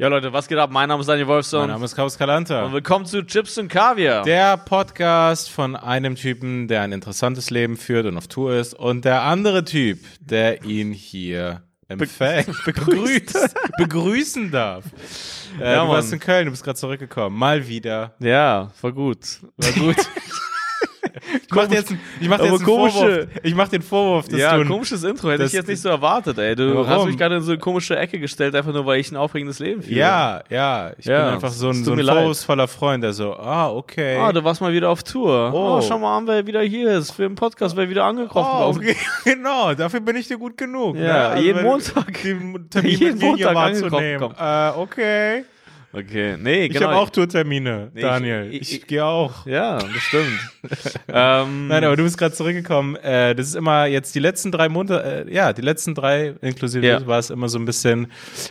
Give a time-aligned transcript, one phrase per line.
[0.00, 0.70] Ja, Leute, was geht ab?
[0.72, 1.60] Mein Name ist Daniel Wolfson.
[1.60, 2.64] Mein Name ist Kaus Kalanta.
[2.64, 4.22] Und willkommen zu Chips und Kaviar.
[4.24, 9.04] Der Podcast von einem Typen, der ein interessantes Leben führt und auf Tour ist, und
[9.04, 14.86] der andere Typ, der ihn hier empfängt, begrüßt, begrüßen darf.
[15.60, 17.38] Äh, Ja, du warst in Köln, du bist gerade zurückgekommen.
[17.38, 18.14] Mal wieder.
[18.20, 19.40] ja, war gut.
[19.58, 19.96] War gut.
[21.48, 23.26] Ich mach dir jetzt, ich mach jetzt einen komische- Vorwurf.
[23.42, 25.30] Ich mach den Vorwurf, dass ja, du ein- komisches Intro.
[25.30, 26.54] Hätte ich jetzt nicht so erwartet, ey.
[26.56, 26.88] Du Warum?
[26.88, 29.58] hast mich gerade in so eine komische Ecke gestellt, einfach nur, weil ich ein aufregendes
[29.58, 29.94] Leben führe.
[29.98, 30.92] Ja, ja.
[30.98, 34.16] Ich Ja, bin einfach so ein, so ein vorwurfsvoller Freund, der so, ah, okay.
[34.16, 35.50] Ah, du warst mal wieder auf Tour.
[35.54, 35.82] Oh, Oh.
[35.82, 37.10] schau mal an, wer wieder hier ist.
[37.12, 38.96] Für den Podcast, wer wieder angekrochen Oh, okay.
[39.24, 40.96] genau, dafür bin ich dir gut genug.
[40.96, 41.14] Ja, ne?
[41.28, 42.22] Also jeden Montag.
[42.22, 45.44] Den Termin Jeden Montag angekrochen Äh, okay.
[45.92, 46.86] Okay, nee, Ich genau.
[46.86, 48.48] habe auch Tourtermine, Nee, Daniel.
[48.52, 49.44] ich- Ich, ich- gehe auch.
[49.44, 50.38] Ja, das stimmt.
[51.08, 52.94] ähm, Nein, aber du bist gerade zurückgekommen.
[52.96, 56.86] Äh, das ist immer jetzt die letzten drei Monate, äh, ja, die letzten drei inklusive
[56.86, 57.04] Ja.
[57.08, 58.06] war es immer so ein bisschen,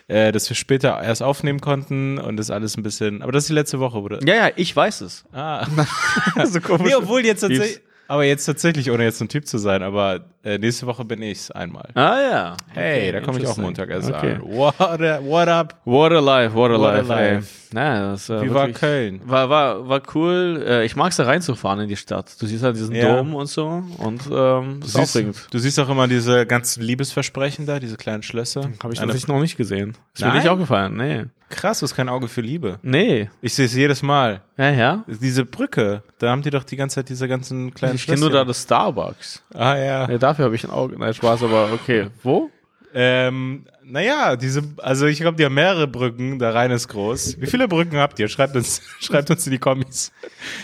[0.10, 3.22] äh, dass wir später erst aufnehmen konnten und das alles ein bisschen.
[3.22, 4.20] Aber das ist die letzte Woche, oder?
[4.26, 5.24] ja, ja, ich weiß es.
[5.31, 5.66] Ah.
[6.46, 6.88] so komisch.
[6.90, 7.80] nee, obwohl jetzt tatsächlich,
[8.10, 11.52] aber jetzt tatsächlich, ohne jetzt ein Typ zu sein, aber äh, nächste Woche bin ich's
[11.52, 11.90] einmal.
[11.94, 12.58] Ah ja.
[12.74, 13.58] Hey, Okay, da komme ich auch.
[13.58, 14.34] Montag erst Okay.
[14.36, 14.42] an.
[14.44, 15.76] What, a- what up?
[15.86, 17.34] What a life, what a What a life, ey.
[17.36, 17.48] life.
[17.72, 19.22] Naja, das, äh, Wie war Köln?
[19.26, 20.64] War, war, war cool.
[20.68, 22.36] Äh, ich mag's da reinzufahren in die Stadt.
[22.42, 23.16] Du siehst halt diesen Ja.
[23.18, 25.36] Dom und so und ähm, das ist aufregend.
[25.36, 28.70] Siehst, du siehst auch immer diese ganzen Liebesversprechen da, diese kleinen Schlösser.
[28.84, 29.96] Habe ich tatsächlich noch nicht gesehen.
[30.16, 30.98] Ist mir nicht aufgefallen.
[30.98, 31.26] Nee.
[31.50, 32.80] Krass, du hast kein Auge für Liebe.
[32.83, 33.30] Nee.
[33.42, 34.42] Ich sehe es jedes Mal.
[34.58, 35.03] Ja, ja.
[35.08, 38.30] Diese Brücke, da haben die doch die ganze Zeit diese ganzen kleinen Ich kenne nur
[38.30, 39.44] da das Starbucks.
[39.53, 40.08] Ah ja.
[40.08, 40.97] Nee, dafür habe ich ein Auge.
[40.97, 42.08] Nein, Spaß, aber okay.
[42.23, 42.50] Wo?
[42.94, 47.39] Ähm, naja, diese, also ich glaube, die haben mehrere Brücken, der Rhein ist groß.
[47.39, 48.28] Wie viele Brücken habt ihr?
[48.28, 50.11] Schreibt uns, schreibt uns in die Kommis.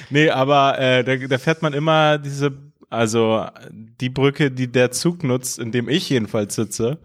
[0.09, 2.51] Nee, aber äh, da, da fährt man immer diese,
[2.89, 6.99] also die Brücke, die der Zug nutzt, in dem ich jedenfalls sitze.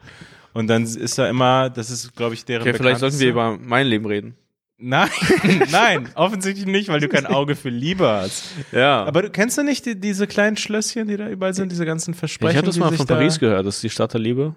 [0.52, 3.56] Und dann ist da immer, das ist, glaube ich, deren Okay, vielleicht sollten wir über
[3.60, 4.34] mein Leben reden.
[4.82, 5.10] Nein,
[5.70, 8.44] nein, offensichtlich nicht, weil du kein Auge für Liebe hast.
[8.72, 9.04] Ja.
[9.04, 12.14] Aber du, kennst du nicht die, diese kleinen Schlösschen, die da überall sind, diese ganzen
[12.14, 12.52] Versprechen?
[12.52, 14.54] ich habe das mal von da- Paris gehört, das ist die Stadt der Liebe.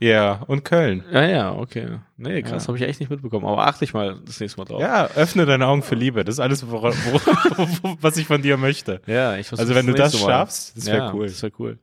[0.00, 1.04] Ja, und Köln.
[1.12, 1.98] Ja, ja, okay.
[2.16, 2.68] Nee, krass, Ja.
[2.68, 3.46] habe ich echt nicht mitbekommen.
[3.46, 4.80] Aber achte ich mal das nächste Mal drauf.
[4.80, 6.24] Ja, öffne deine Augen für Liebe.
[6.24, 6.92] Das ist alles, wora-
[7.82, 9.00] wo, was ich von dir möchte.
[9.06, 10.26] Ja, ich versuch's Also wenn du das Mal.
[10.28, 11.26] schaffst, das wäre ja, cool.
[11.26, 11.78] Das wäre cool.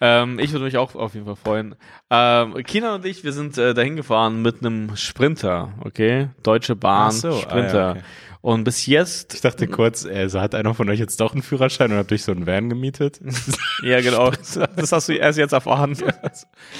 [0.00, 1.74] Ähm, ich würde mich auch auf jeden Fall freuen.
[2.10, 6.28] Ähm, Kina und ich, wir sind äh, dahin gefahren mit einem Sprinter, okay?
[6.44, 7.78] Deutsche Bahn, so, ah, Sprinter.
[7.78, 8.02] ja, okay.
[8.48, 11.92] Und bis jetzt, Ich dachte kurz, also hat einer von euch jetzt doch einen Führerschein
[11.92, 13.20] und habt euch so einen Van gemietet?
[13.82, 15.94] ja genau, das hast du erst jetzt erfahren.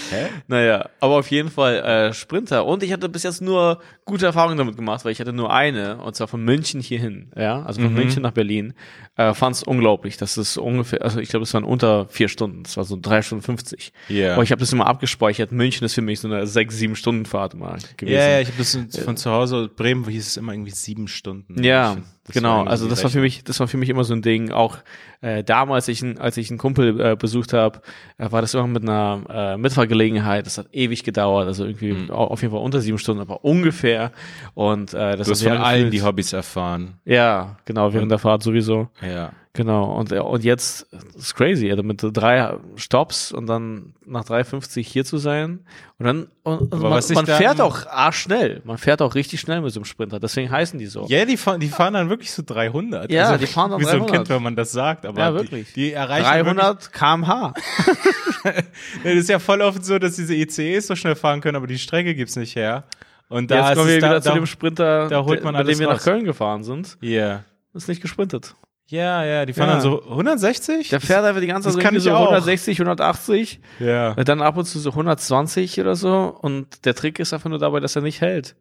[0.08, 0.28] Hä?
[0.46, 2.64] Naja, aber auf jeden Fall äh, Sprinter.
[2.64, 5.98] Und ich hatte bis jetzt nur gute Erfahrungen damit gemacht, weil ich hatte nur eine,
[5.98, 7.98] und zwar von München hierhin, ja, also von Mhm.
[7.98, 8.72] München nach Berlin.
[9.16, 10.16] Äh, Fand es unglaublich.
[10.16, 12.62] Das ist ungefähr, also ich glaube, es waren unter vier Stunden.
[12.62, 13.92] Das war so drei Stunden 50.
[14.08, 14.34] Ja.
[14.34, 15.52] Aber ich habe das immer abgespeichert.
[15.52, 18.16] München ist für mich so eine sechs, sieben Stunden Fahrt mal gewesen.
[18.16, 21.57] Ja, ja, ich habe das von zu Hause, Bremen hieß es immer irgendwie sieben Stunden.
[21.64, 22.64] Ja, Das genau.
[22.64, 24.50] Also das war für mich, das war für mich immer so ein Ding.
[24.52, 24.78] Auch
[25.20, 27.80] äh, damals, ich, als ich einen Kumpel äh, besucht habe,
[28.18, 30.46] äh, war das immer mit einer äh, Mitfahrgelegenheit.
[30.46, 31.46] Das hat ewig gedauert.
[31.46, 32.10] Also irgendwie Mhm.
[32.10, 34.12] au- auf jeden Fall unter sieben Stunden, aber ungefähr.
[34.54, 36.94] Und äh, das Du hast von allen die Hobbys erfahren.
[37.04, 38.88] Ja, genau während der Fahrt sowieso.
[39.00, 39.32] Ja.
[39.58, 39.86] Genau.
[39.96, 44.86] Und äh, und jetzt das ist crazy, also mit drei Stops und dann nach 3,50
[44.86, 45.66] hier zu sein.
[45.98, 48.62] Und dann und, Aber man, man fährt auch arschschnell.
[48.62, 50.20] Man fährt auch richtig schnell mit so einem Sprinter.
[50.20, 51.06] Deswegen heißen die so.
[51.08, 53.10] Ja, die, fahren, die fahren dann wirklich so 300.
[53.10, 54.14] Ja, die fahren dann Wie so ein 300.
[54.14, 55.04] Kind, wenn man das sagt.
[55.04, 55.72] Aber Ja, wirklich.
[55.72, 57.54] Die, die erreichen 300 kmh.
[58.44, 61.80] Das ist ja voll oft so, dass diese ICEs so schnell fahren können, aber die
[61.80, 62.84] Strecke gibt's nicht her.
[63.28, 65.56] Und da Jetzt kommen es wir da, wieder zu da, dem Sprinter, da holt man
[65.56, 66.04] mit dem wir nach raus.
[66.04, 66.96] Köln gefahren sind.
[67.00, 67.42] Ja.
[67.74, 68.54] Ist nicht gesprintet.
[68.90, 69.72] Ja, ja, die fahren Ja.
[69.74, 70.88] dann so 160?
[70.88, 72.20] Der fährt einfach die ganze Zeit so auch.
[72.20, 74.14] 160, 180, ja.
[74.14, 76.36] dann ab und zu so 120 oder so.
[76.40, 78.56] Und der Trick ist einfach nur dabei, dass er nicht hält.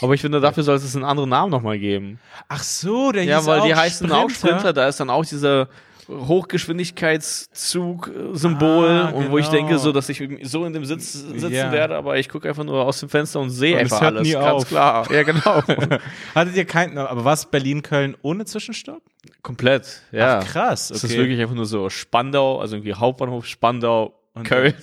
[0.00, 2.20] Aber ich finde, dafür sollte es einen anderen Namen nochmal geben.
[2.48, 5.68] Ach so, der Ja, weil die heißen auch Sprinter, da ist dann auch dieser
[6.08, 9.58] Hochgeschwindigkeitszug-Symbol Ah, und wo ich genau.
[9.58, 11.70] denke, so, dass ich so in dem Sitz sitzen Ja.
[11.72, 14.22] werde, aber ich gucke einfach nur aus dem Fenster und sehe es einfach alles.
[14.22, 14.68] nie Ganz auf.
[14.68, 15.10] klar.
[15.12, 15.62] Ja, genau.
[16.34, 19.02] Hattet ihr keinen, aber was Berlin-Köln ohne Zwischenstopp?
[19.42, 20.40] Komplett, ja.
[20.40, 21.12] Ach, krass, Es okay.
[21.12, 24.74] ist wirklich einfach nur so Spandau, also irgendwie Hauptbahnhof Spandau, Köln.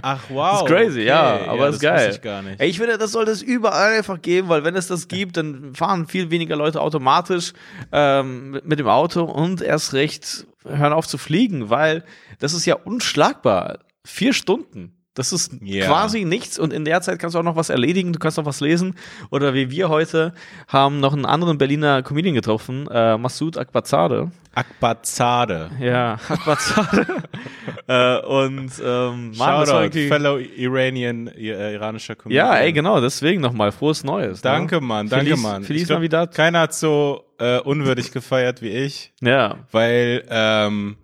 [0.00, 0.52] Ach, wow.
[0.52, 1.08] Das ist crazy, okay.
[1.08, 2.10] ja, aber ist das geil.
[2.14, 2.60] ich gar nicht.
[2.60, 5.74] Ey, ich finde, das sollte es überall einfach geben, weil wenn es das gibt, dann
[5.74, 7.52] fahren viel weniger Leute automatisch
[7.90, 12.04] ähm, mit dem Auto und erst recht hören auf zu fliegen, weil
[12.38, 13.80] das ist ja unschlagbar.
[14.04, 15.01] Vier Stunden.
[15.14, 15.86] Das ist Ja.
[15.86, 18.46] quasi nichts und in der Zeit kannst du auch noch was erledigen, du kannst noch
[18.46, 18.94] was lesen.
[19.30, 20.32] Oder wie wir heute
[20.68, 24.30] haben noch einen anderen Berliner Comedian getroffen, äh, Massoud Akbazade.
[24.54, 25.70] Akbazade.
[25.80, 27.06] Ja, Akbazade.
[27.88, 32.46] äh, und ähm, Mann, Shoutout, fellow Iranian, äh, iranischer Comedian.
[32.46, 34.40] Ja, ey, genau, deswegen nochmal frohes Neues.
[34.40, 34.80] Danke, ne?
[34.80, 35.64] Mann, danke, Feliz, Mann.
[35.64, 36.34] Feliz glaub, Navidad.
[36.34, 40.96] Keiner hat so äh, unwürdig gefeiert wie ich, Ja, weil, ähm,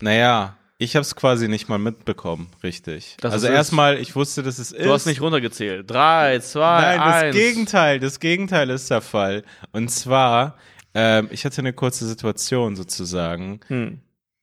[0.00, 3.16] naja, ich habe es quasi nicht mal mitbekommen, richtig.
[3.20, 4.84] Das also erstmal, ich wusste, dass es ist.
[4.84, 5.90] du hast nicht runtergezählt.
[5.90, 7.36] Drei, zwei, Nein, das eins.
[7.36, 9.42] Gegenteil, das Gegenteil ist der Fall.
[9.72, 10.56] Und zwar,
[10.94, 13.60] ähm, ich hatte eine kurze Situation sozusagen.
[13.68, 14.00] Hm.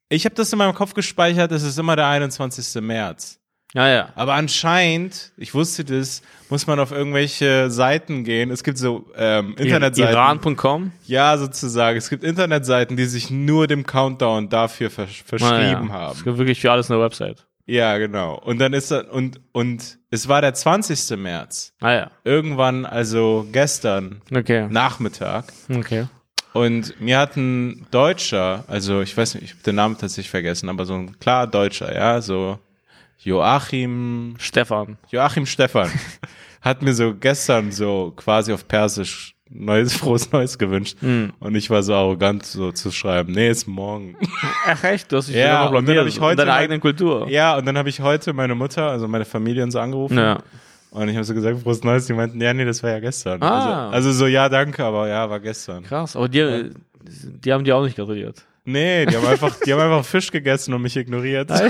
[0.10, 2.82] Ich habe das in meinem Kopf gespeichert, es ist immer der 21.
[2.82, 3.40] März.
[3.74, 4.10] Ja, ja.
[4.16, 8.52] Aber anscheinend, ich wusste das, muss man auf irgendwelche Seiten gehen.
[8.52, 10.14] Es gibt so ähm, Internetseiten.
[10.14, 10.92] Iran.com.
[11.08, 11.98] Ja, sozusagen.
[11.98, 15.52] Es gibt Internetseiten, die sich nur dem Countdown dafür versch verschrieben
[15.92, 16.12] Ah, ja.
[16.12, 16.24] Es haben.
[16.24, 17.46] gibt wirklich für alles eine Website.
[17.66, 18.36] Ja, genau.
[18.40, 21.18] Und dann ist das, und, und es war der 20.
[21.18, 21.74] März.
[21.80, 22.12] Ah ja.
[22.26, 24.68] Irgendwann, also gestern Okay.
[24.70, 25.46] Nachmittag.
[25.74, 26.08] Okay.
[26.52, 30.70] Und mir hat ein Deutscher, also ich weiß nicht, ich habe den Namen tatsächlich vergessen,
[30.70, 32.60] aber so ein klar Deutscher, ja, so
[33.24, 34.98] Joachim Stefan.
[35.10, 35.90] Joachim Stefan
[36.62, 40.98] hat mir so gestern so quasi auf Persisch neues, frohes Neues gewünscht.
[41.02, 41.32] Hm.
[41.40, 44.16] Und ich war so arrogant, so zu schreiben, nee, ist morgen.
[44.66, 45.12] Ach echt?
[45.12, 47.30] Du hast dich Ja, und dann hab ich heute in deiner mal- eigenen Kultur.
[47.30, 50.18] ja, und dann habe ich heute meine Mutter, also meine Familie uns angerufen.
[50.18, 50.40] Ja.
[50.92, 52.06] Und ich habe so gesagt, frohes Neues.
[52.06, 53.42] Die meinten, ja, nee, das war ja gestern.
[53.42, 53.86] Ah.
[53.90, 55.84] Also, also so, ja, danke, aber ja, war gestern.
[55.84, 56.16] Krass.
[56.16, 56.70] Aber die,
[57.04, 58.44] die haben dir auch nicht gratuliert.
[58.66, 61.52] Nee, die haben einfach, die haben einfach Fisch gegessen und mich ignoriert.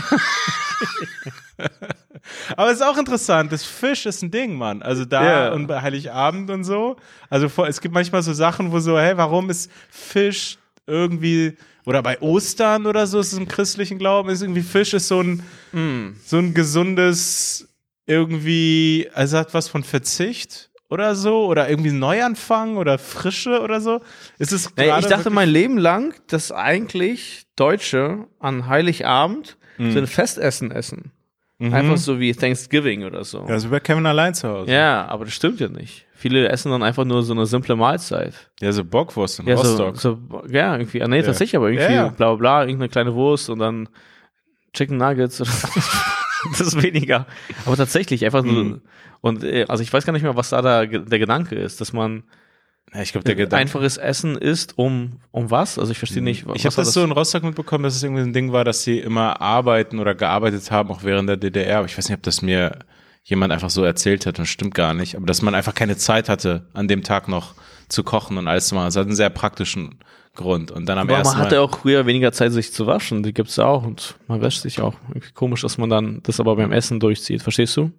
[2.55, 4.81] Aber es ist auch interessant, das Fisch ist ein Ding, Mann.
[4.81, 5.53] Also da Ja.
[5.53, 6.95] und bei Heiligabend und so.
[7.29, 10.57] Also vor, es gibt manchmal so Sachen, wo so, hey, warum ist Fisch
[10.87, 15.07] irgendwie oder bei Ostern oder so ist es im christlichen Glauben ist irgendwie Fisch ist
[15.09, 16.15] so ein Hm.
[16.25, 17.67] so ein gesundes
[18.05, 23.99] irgendwie, also hat was von Verzicht oder so oder irgendwie Neuanfang oder Frische oder so.
[24.39, 30.07] Ist es gerade ich dachte mein Leben lang, dass eigentlich Deutsche an Heiligabend so ein
[30.07, 31.11] Festessen essen.
[31.59, 33.41] Einfach so wie Thanksgiving oder so.
[33.41, 33.49] Mhm.
[33.49, 34.71] Ja, so bei Kevin allein zu Hause.
[34.71, 36.05] Ja, aber das stimmt ja nicht.
[36.13, 38.33] Viele essen dann einfach nur so eine simple Mahlzeit.
[38.59, 39.97] Ja, so Bockwurst in Ja, so, Rostock.
[39.97, 40.19] so,
[40.49, 42.07] ja, irgendwie, ah, nee, tatsächlich, aber irgendwie Ja, ja.
[42.09, 43.87] bla bla bla, irgendeine kleine Wurst und dann
[44.73, 45.49] Chicken Nuggets oder
[46.51, 47.27] das ist weniger.
[47.65, 48.81] Aber tatsächlich, einfach nur, Mhm.
[49.21, 51.93] und äh, also ich weiß gar nicht mehr, was da der, der Gedanke ist, dass
[51.93, 52.23] man
[52.93, 53.55] Ja, ich glaube, der Gedanke.
[53.61, 55.79] einfaches Essen isst, um, um was?
[55.79, 58.03] Also ich verstehe nicht, was Ich habe war das so in Rostock mitbekommen, dass es
[58.03, 61.79] irgendwie ein Ding war, dass sie immer arbeiten oder gearbeitet haben, auch während der DDR.
[61.79, 62.77] Aber ich weiß nicht, ob das mir
[63.23, 64.39] jemand einfach so erzählt hat.
[64.39, 65.15] Das stimmt gar nicht.
[65.15, 67.55] Aber dass man einfach keine Zeit hatte, an dem Tag noch
[67.89, 68.85] zu kochen und alles zu machen.
[68.87, 69.99] Das hat einen sehr praktischen
[70.35, 70.71] Grund.
[70.71, 71.61] Und dann am Aber ersten man hatte Mal.
[71.61, 73.23] auch früher weniger Zeit, sich zu waschen.
[73.23, 74.95] Die gibt's ja auch und man wäscht sich auch.
[75.33, 77.43] Komisch, dass man dann das aber beim Essen durchzieht.
[77.43, 77.91] Verstehst du?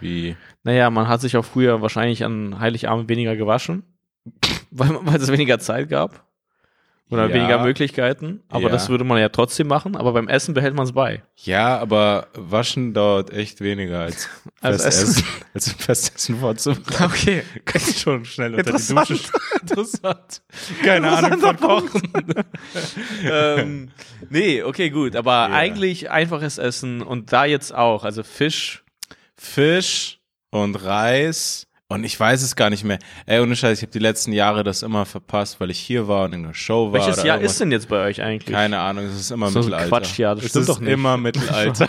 [0.00, 0.36] Wie?
[0.64, 3.82] Naja, man hat sich auch früher wahrscheinlich an Heiligabend weniger gewaschen,
[4.70, 6.24] weil, weil es weniger Zeit gab.
[7.10, 7.34] Oder Ja.
[7.34, 8.42] weniger Möglichkeiten.
[8.48, 8.68] Aber Ja.
[8.68, 9.96] das würde man ja trotzdem machen.
[9.96, 11.22] Aber beim Essen behält man es bei.
[11.36, 14.28] Ja, aber Waschen dauert echt weniger als
[14.60, 15.24] Als Festessen.
[15.54, 17.04] als Festessen vorzubereiten.
[17.04, 17.42] Okay.
[17.64, 19.18] Kann ich schon schnell unter die Dusche.
[19.60, 20.42] Interessant.
[20.84, 22.12] Keine Ahnung von Kochen.
[23.24, 23.90] ähm,
[24.28, 25.16] nee, okay, gut.
[25.16, 25.52] Aber Ja.
[25.52, 28.04] eigentlich einfaches Essen und da jetzt auch.
[28.04, 28.84] Also Fisch.
[29.36, 30.18] Fisch
[30.50, 33.00] und Reis und ich weiß es gar nicht mehr.
[33.26, 36.24] Ey, ohne Scheiß, ich habe die letzten Jahre das immer verpasst, weil ich hier war
[36.26, 37.00] und in einer Show war.
[37.00, 37.52] Welches Jahr irgendwas.
[37.52, 38.54] ist denn jetzt bei euch eigentlich?
[38.54, 39.88] Keine Ahnung, es ist immer So Mittelalter.
[39.88, 40.92] Quatschjahr, das es stimmt ist doch nicht.
[40.92, 41.88] immer Mittelalter.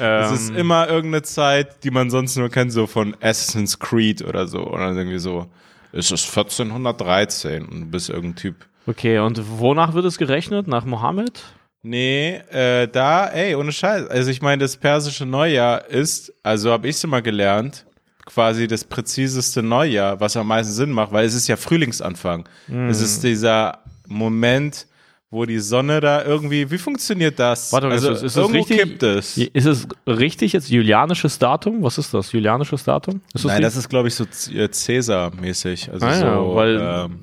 [0.00, 4.22] Ähm, es ist immer irgendeine Zeit, die man sonst nur kennt, so von Assassin's Creed
[4.22, 4.60] oder so.
[4.66, 5.46] Oder irgendwie so,
[5.92, 8.56] es ist 1413 und du bist irgendein Typ.
[8.86, 10.66] Okay, und wonach wird es gerechnet?
[10.68, 11.42] Nach Mohammed?
[11.82, 14.08] Nee, äh, da, ey, ohne Scheiß.
[14.08, 17.84] Also ich meine, das persische Neujahr ist, also habe ich es immer gelernt,
[18.28, 22.48] quasi das präziseste Neujahr, was am meisten Sinn macht, weil es ist ja Frühlingsanfang.
[22.88, 24.86] Es ist dieser Moment,
[25.30, 27.70] wo die Sonne da irgendwie, wie funktioniert das?
[27.72, 28.78] Warte mal, also ist, ist das irgendwo richtig?
[28.78, 29.36] kippt es.
[29.36, 31.82] Ist es richtig jetzt julianisches Datum?
[31.82, 32.32] Was ist das?
[32.32, 33.20] Julianisches Datum?
[33.34, 33.84] Ist Nein, das richtig?
[33.84, 35.90] ist, glaube ich, so äh, Cäsar-mäßig.
[35.92, 37.18] Also Ah ja, so, weil- ähm,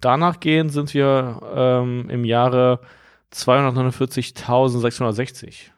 [0.00, 2.80] danach gehen sind wir ähm, im Jahre
[3.32, 5.70] 249.660.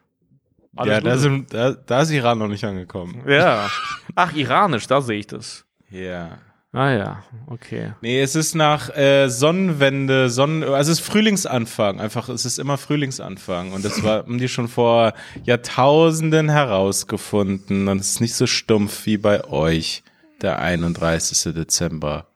[0.75, 3.23] Alles ja, da, sind, da, da ist Iran noch nicht angekommen.
[3.29, 3.69] ja.
[4.15, 5.65] Ach, iranisch, da sehe ich das.
[5.91, 6.39] Ja.
[6.75, 7.93] Ah ja, okay.
[8.01, 12.79] Nee, es ist nach äh, Sonnenwende, Sonnen, also es ist Frühlingsanfang, einfach, es ist immer
[12.79, 15.13] Frühlingsanfang und das war, haben die schon vor
[15.45, 20.03] Jahrtausenden herausgefunden und es ist nicht so stumpf wie bei euch,
[20.41, 21.53] der 31.
[21.53, 22.29] Dezember.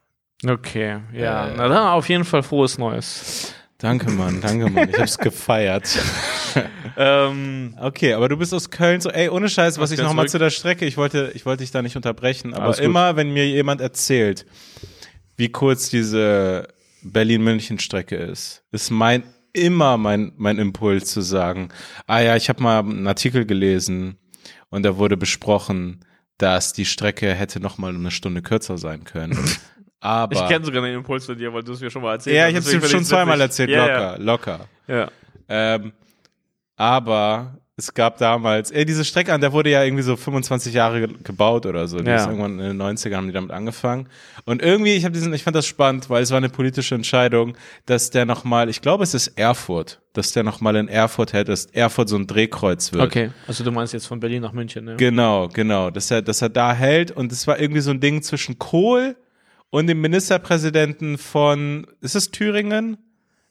[0.46, 1.48] Okay, ja.
[1.48, 1.54] Äh.
[1.56, 3.54] Na dann auf jeden Fall frohes Neues.
[3.78, 5.98] Danke, Mann, danke, Mann, ich hab's gefeiert.
[6.96, 10.38] ähm, Okay, aber du bist aus Köln so, ey, ohne Scheiß, was ich nochmal zu
[10.38, 13.82] der Strecke, ich wollte, ich wollte dich da nicht unterbrechen, aber immer, wenn mir jemand
[13.82, 14.46] erzählt,
[15.36, 16.68] wie kurz diese
[17.02, 21.68] Berlin-München-Strecke ist, ist mein, immer mein, mein Impuls zu sagen,
[22.06, 24.16] ah ja, ich habe mal einen Artikel gelesen
[24.70, 26.04] und da wurde besprochen,
[26.38, 29.38] dass die Strecke hätte nochmal eine Stunde kürzer sein können.
[30.00, 32.36] Aber, ich kenne sogar den Impuls von dir, weil du es mir schon mal erzählt
[32.36, 32.68] ja, hast.
[32.68, 34.68] ich habe es schon zweimal erzählt, ja, locker, locker.
[34.86, 34.96] Ja.
[34.96, 35.10] ja.
[35.48, 35.92] Ähm,
[36.76, 41.06] aber es gab damals, ey, diese Strecke an, der wurde ja irgendwie so 25 Jahre
[41.06, 41.98] ge gebaut oder so.
[41.98, 42.16] Die Ja.
[42.16, 44.08] ist irgendwann in den 90ern haben die damit angefangen.
[44.46, 47.54] Und irgendwie, ich habe diesen, ich fand das spannend, weil es war eine politische Entscheidung,
[47.84, 51.66] dass der nochmal, ich glaube, es ist Erfurt, dass der nochmal in Erfurt hält, dass
[51.66, 53.02] Erfurt so ein Drehkreuz wird.
[53.02, 54.96] Okay, also du meinst jetzt von Berlin nach München, ne?
[54.96, 58.22] Genau, genau, dass er, dass er da hält und es war irgendwie so ein Ding
[58.22, 59.16] zwischen Kohl
[59.70, 62.96] und dem Ministerpräsidenten von, ist es Thüringen?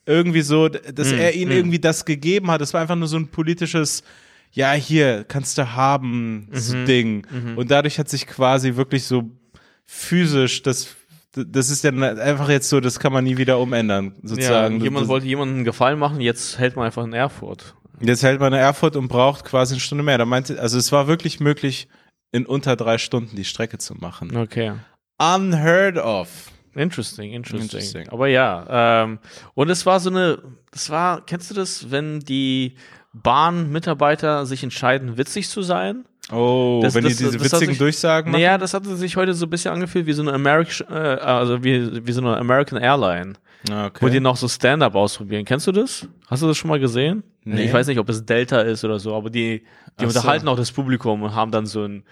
[0.06, 2.62] Irgendwie so, dass Hm, er ihnen irgendwie das gegeben hat.
[2.62, 4.04] Es war einfach nur so ein politisches,
[4.52, 6.86] ja, hier, kannst du haben, so Mhm.
[6.86, 7.28] Ding.
[7.56, 9.32] Und dadurch hat sich quasi wirklich so
[9.86, 10.96] physisch das,
[11.34, 14.80] das ist dann einfach jetzt so, das kann man nie wieder umändern, ja, sozusagen.
[14.80, 17.76] jemand das, wollte jemandem einen Gefallen machen, jetzt hält man einfach in Erfurt.
[18.00, 20.18] Jetzt hält man in Erfurt und braucht quasi eine Stunde mehr.
[20.18, 21.88] Da meinte, also es war wirklich möglich,
[22.32, 24.36] in unter drei Stunden die Strecke zu machen.
[24.36, 24.74] Okay.
[25.18, 26.52] Unheard of.
[26.76, 28.10] Interesting, interesting, Interesting.
[28.10, 29.20] Aber ja, ähm,
[29.54, 30.40] und es war so eine,
[30.72, 32.76] das war, kennst du das, wenn die
[33.14, 36.04] Bahnmitarbeiter sich entscheiden, witzig zu sein?
[36.32, 38.42] Oh, Das- wenn das- die diese das hat witzigen sich- Durchsagen machen.
[38.42, 41.64] Naja, das hatte sich heute so ein bisschen angefühlt wie so eine American, äh, also
[41.64, 43.34] wie, wie so eine American Airline,
[43.72, 44.04] Ah, okay.
[44.06, 45.46] wo die noch so Stand-up ausprobieren.
[45.46, 46.08] Kennst du das?
[46.28, 47.24] Hast du das schon mal gesehen?
[47.48, 47.66] Nee.
[47.66, 49.66] Ich weiß nicht, ob es Delta ist oder so, aber die, die
[49.98, 50.08] Ach so.
[50.20, 52.04] unterhalten auch das Publikum und haben dann so ein,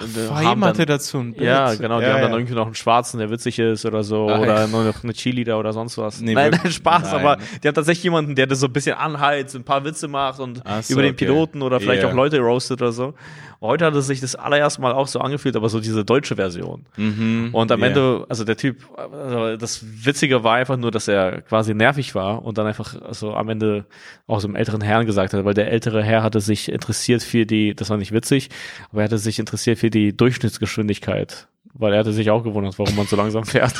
[0.00, 1.44] und, äh, hatte dazu ein Bild.
[1.44, 4.28] Ja, genau, die Ja, haben dann irgendwie noch einen Schwarzen, der witzig ist oder so,
[4.28, 4.66] Ah, oder ja.
[4.68, 6.20] nur noch eine Cheerleader oder sonst was.
[6.20, 7.14] Nee, nein, nein, Spaß, nein.
[7.20, 10.38] aber die haben tatsächlich jemanden, der das so ein bisschen anheizt, ein paar Witze macht
[10.40, 11.26] und Ach so, über den okay.
[11.26, 12.08] Piloten oder vielleicht Ja.
[12.10, 13.14] auch Leute roastet oder so.
[13.60, 16.86] Heute hat es sich das allererste Mal auch so angefühlt, aber so diese deutsche Version.
[16.96, 17.48] Mhm.
[17.50, 17.86] Und am Ja.
[17.88, 22.44] Ende, also der Typ, also das Witzige war einfach nur, dass er quasi nervig war
[22.44, 23.84] und dann einfach also am Ende
[24.28, 27.46] auch so einem älteren Herrn gesagt hat, weil der ältere Herr hatte sich interessiert für
[27.46, 28.48] die, das war nicht witzig,
[28.90, 31.48] aber er hatte sich interessiert für die Durchschnittsgeschwindigkeit.
[31.74, 33.74] Weil er hatte sich auch gewundert, warum man so langsam fährt.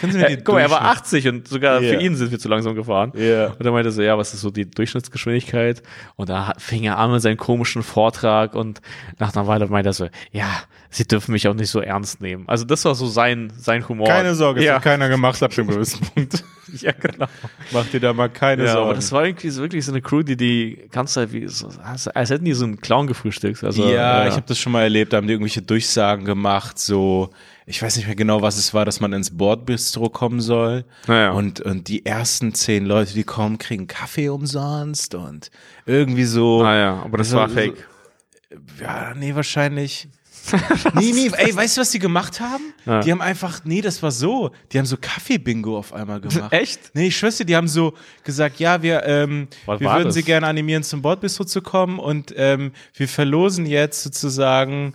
[0.00, 1.92] Können Sie mir Äh, die Guck mal, er war Durchschnitt- 80 und sogar Ja.
[1.92, 3.12] für ihn sind wir zu langsam gefahren.
[3.16, 3.48] Ja.
[3.48, 5.82] Und er meinte so, ja, was ist so die Durchschnittsgeschwindigkeit?
[6.16, 8.80] Und da fing er an mit seinem komischen Vortrag und
[9.18, 10.48] nach einer Weile meinte er so, ja,
[10.90, 12.44] sie dürfen mich auch nicht so ernst nehmen.
[12.48, 14.06] Also das war so sein, sein Humor.
[14.08, 14.76] Keine Sorge, es ja.
[14.76, 16.44] hat keiner gemacht ab dem gewissen Punkt.
[16.80, 17.26] ja, genau.
[17.72, 18.94] Mach dir da mal keine Ja, aber Sorgen.
[18.96, 22.08] das war irgendwie so, wirklich so eine Crew, die die ganze Zeit wie, so, als,
[22.08, 23.62] als hätten die so einen Clown gefrühstückt.
[23.64, 26.78] Also, ja, äh, ich habe das schon mal erlebt, da haben die irgendwelche Durchsagen gemacht,
[26.78, 27.30] so,
[27.66, 30.84] ich weiß nicht mehr genau, was es war, dass man ins Bordbistro kommen soll.
[31.06, 31.32] Naja.
[31.32, 35.50] Und, und die ersten zehn Leute, die kommen, kriegen Kaffee umsonst und
[35.86, 36.62] irgendwie so.
[36.62, 37.86] Naja, aber das So- war so- fake.
[38.80, 40.08] Ja, nee, wahrscheinlich.
[40.94, 42.62] nee, nee, ey, weißt du, was die gemacht haben?
[42.86, 43.00] Ja.
[43.00, 46.52] Die haben einfach, nee, das war so, die haben so Kaffee-Bingo auf einmal gemacht.
[46.52, 46.90] Echt?
[46.94, 50.14] Nee, ich schwör's dir, die haben so gesagt, ja, wir, ähm, Was wir würden das?
[50.14, 54.94] sie gerne animieren, zum Bordbistro zu kommen und ähm, wir verlosen jetzt sozusagen,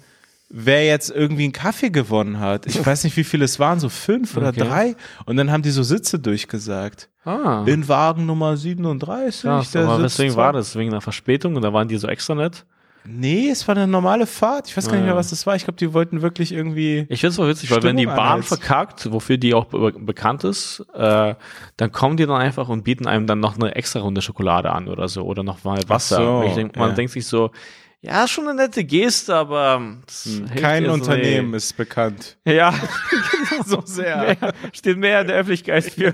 [0.49, 2.65] wer jetzt irgendwie einen Kaffee gewonnen hat.
[2.67, 4.59] Ich weiß nicht, wie viele es waren, so fünf oder Okay.
[4.59, 4.95] drei.
[5.25, 7.09] Und dann haben die so Sitze durchgesagt.
[7.25, 7.63] Ah.
[7.65, 9.43] In Wagen Nummer 37.
[9.45, 9.59] Ja,
[9.97, 12.65] deswegen war das, wegen einer Verspätung und da waren die so extra nett.
[13.05, 14.69] Nee, es war eine normale Fahrt.
[14.69, 15.55] Ich weiß gar nicht mehr, was das war.
[15.55, 17.05] Ich glaube, die wollten wirklich irgendwie.
[17.09, 18.57] Ich finde es voll witzig, weil wenn die Stimmung Bahn anheizen.
[18.57, 21.35] verkackt, wofür die auch be bekannt ist, äh,
[21.75, 24.87] dann kommen die dann einfach und bieten einem dann noch eine extra Runde Schokolade an
[24.87, 26.17] oder so oder noch mal Wasser.
[26.17, 26.95] so, denk, man ja.
[26.95, 27.51] denkt sich so,
[28.05, 31.57] ja, schon eine nette Geste, aber das hilft Hm, Kein Unternehmen nicht.
[31.63, 32.37] ist bekannt.
[32.45, 32.73] Ja,
[33.65, 34.17] So sehr.
[34.41, 36.13] mehr, steht mehr in der Öffentlichkeit für,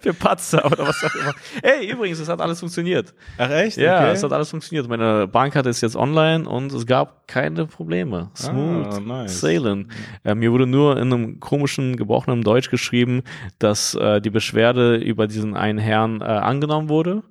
[0.00, 1.34] für Patzer oder was auch immer.
[1.62, 3.14] Ey, übrigens, es hat alles funktioniert.
[3.38, 3.76] Ach echt?
[3.76, 4.10] Ja, okay.
[4.12, 4.88] es hat alles funktioniert.
[4.88, 8.30] Meine Bahnkarte ist jetzt online und es gab keine Probleme.
[8.36, 9.40] Smooth Ah, nice.
[9.40, 9.88] sailing.
[10.24, 13.22] Äh, mir wurde nur in einem komischen, gebrochenen Deutsch geschrieben,
[13.58, 17.22] dass äh, die Beschwerde über diesen einen Herrn äh, angenommen wurde.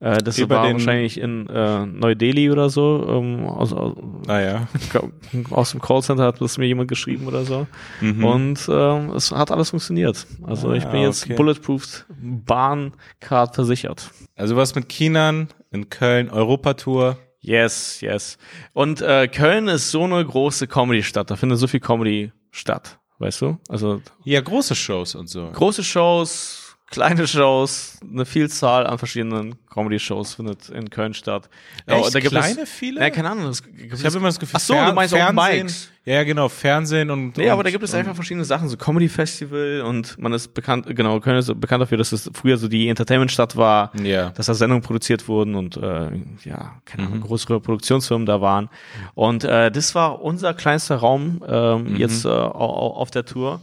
[0.00, 3.04] Äh, das Über war wahrscheinlich in äh, Neu-Delhi oder so.
[3.08, 4.68] Ähm, aus, aus, Naja.
[5.50, 7.66] aus dem Callcenter hat das mir jemand geschrieben oder so.
[8.00, 10.24] Und ähm, es hat alles funktioniert.
[10.44, 10.88] Also ich Mhm.
[10.88, 11.34] Ah, bin jetzt okay.
[11.34, 12.04] bulletproof
[12.48, 14.10] Bahncard versichert.
[14.36, 17.18] Also was mit Chinan in Köln, Europatour.
[17.40, 18.36] Yes, yes.
[18.72, 21.30] Und äh, Köln ist so eine große Comedy-Stadt.
[21.30, 23.58] Da findet so viel Comedy statt, weißt du?
[23.68, 25.50] Also Ja, große Shows und so.
[25.52, 31.48] große Shows, kleine Shows, eine Vielzahl an verschiedenen Comedy-Shows findet in Köln statt.
[31.86, 32.14] Echt?
[32.14, 33.00] da gibt Kleine, es, viele?
[33.00, 33.44] Ja, keine Ahnung.
[33.44, 35.66] Das, Ich habe immer das Gefühl, Ach so, du meinst Open Fernsehen.
[35.66, 35.90] Mics.
[36.06, 37.36] Ja, genau, Fernsehen und.
[37.36, 40.54] Nee, und, aber da gibt es einfach verschiedene Sachen, so Comedy Festival und man ist
[40.54, 44.30] bekannt, genau, Köln ist bekannt dafür, dass es früher so die Entertainment-Stadt war, Ja.
[44.30, 46.10] dass da Sendungen produziert wurden und äh,
[46.44, 47.08] ja, keine Mhm.
[47.12, 48.70] Ahnung, größere Produktionsfirmen da waren.
[49.14, 51.96] Und äh, das war unser kleinster Raum ähm, Mhm.
[51.96, 53.60] jetzt äh, au- au- auf der Tour.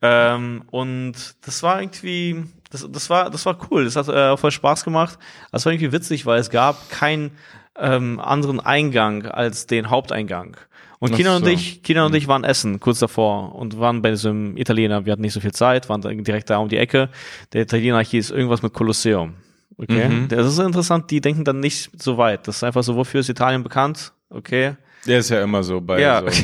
[0.00, 3.84] Ähm, und das war irgendwie, das, das war, das war cool.
[3.84, 5.18] Das hat äh, voll Spaß gemacht.
[5.52, 7.30] Das war irgendwie witzig, weil es gab keinen
[7.78, 10.56] ähm, anderen Eingang als den Haupteingang.
[10.98, 11.50] Und Kina und so.
[11.50, 15.04] ich, Kina und ich waren essen kurz davor und waren bei diesem Italiener.
[15.04, 17.08] Wir hatten nicht so viel Zeit, waren direkt da um die Ecke.
[17.52, 19.34] Der Italiener hieß irgendwas mit Kolosseum.
[19.78, 20.28] Okay, Mhm.
[20.28, 21.10] das ist interessant.
[21.10, 22.46] Die denken dann nicht so weit.
[22.46, 24.12] Das ist einfach so, wofür ist Italien bekannt?
[24.30, 24.76] Okay,
[25.06, 26.22] Der ist ja immer so bei Ja.
[26.30, 26.42] so.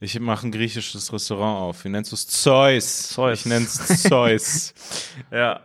[0.00, 1.84] Ich mache ein griechisches Restaurant auf.
[1.84, 2.26] Wie nennst du es?
[2.28, 3.08] Zeus.
[3.08, 3.40] Zeus.
[3.40, 4.74] Ich nenn's Zeus.
[5.32, 5.60] Ja.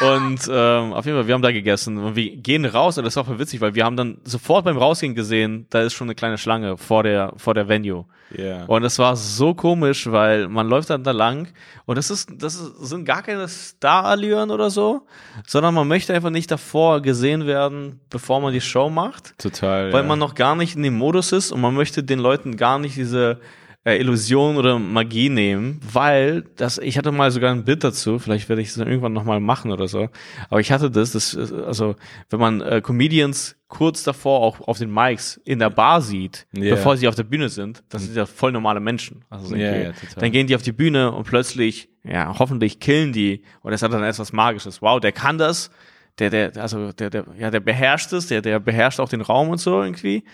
[0.00, 3.14] Und ähm, auf jeden Fall, wir haben da gegessen und wir gehen raus und das
[3.16, 6.16] war voll witzig, weil wir haben dann sofort beim Rausgehen gesehen, da ist schon eine
[6.16, 8.04] kleine Schlange vor der vor der Venue.
[8.36, 8.64] Ja.
[8.64, 11.48] Und es war so komisch, weil man läuft dann da lang
[11.86, 15.06] und das ist das ist, sind gar keine Starallüren oder so,
[15.46, 19.92] sondern man möchte einfach nicht davor gesehen werden, bevor man die Show macht Total.
[19.92, 20.08] weil ja.
[20.08, 22.96] man noch gar nicht in dem Modus ist und man möchte den Leuten gar nicht
[22.96, 23.40] diese
[23.86, 28.48] äh, Illusion oder Magie nehmen, weil das, ich hatte mal sogar ein Bild dazu, vielleicht
[28.48, 30.08] werde ich es dann irgendwann nochmal machen oder so,
[30.50, 31.94] aber ich hatte das, das ist, also
[32.28, 36.74] wenn man äh, Comedians kurz davor auch auf den Mics in der Bar sieht, Ja.
[36.74, 39.24] bevor sie auf der Bühne sind, das sind ja voll normale Menschen.
[39.30, 39.92] Also ja, total.
[40.18, 43.92] dann gehen die auf die Bühne und plötzlich, ja, hoffentlich killen die und das hat
[43.92, 44.82] dann etwas Magisches.
[44.82, 45.70] Wow, der kann das,
[46.18, 49.50] der, der, also der, der, ja, der beherrscht es, der, der beherrscht auch den Raum
[49.50, 50.24] und so irgendwie.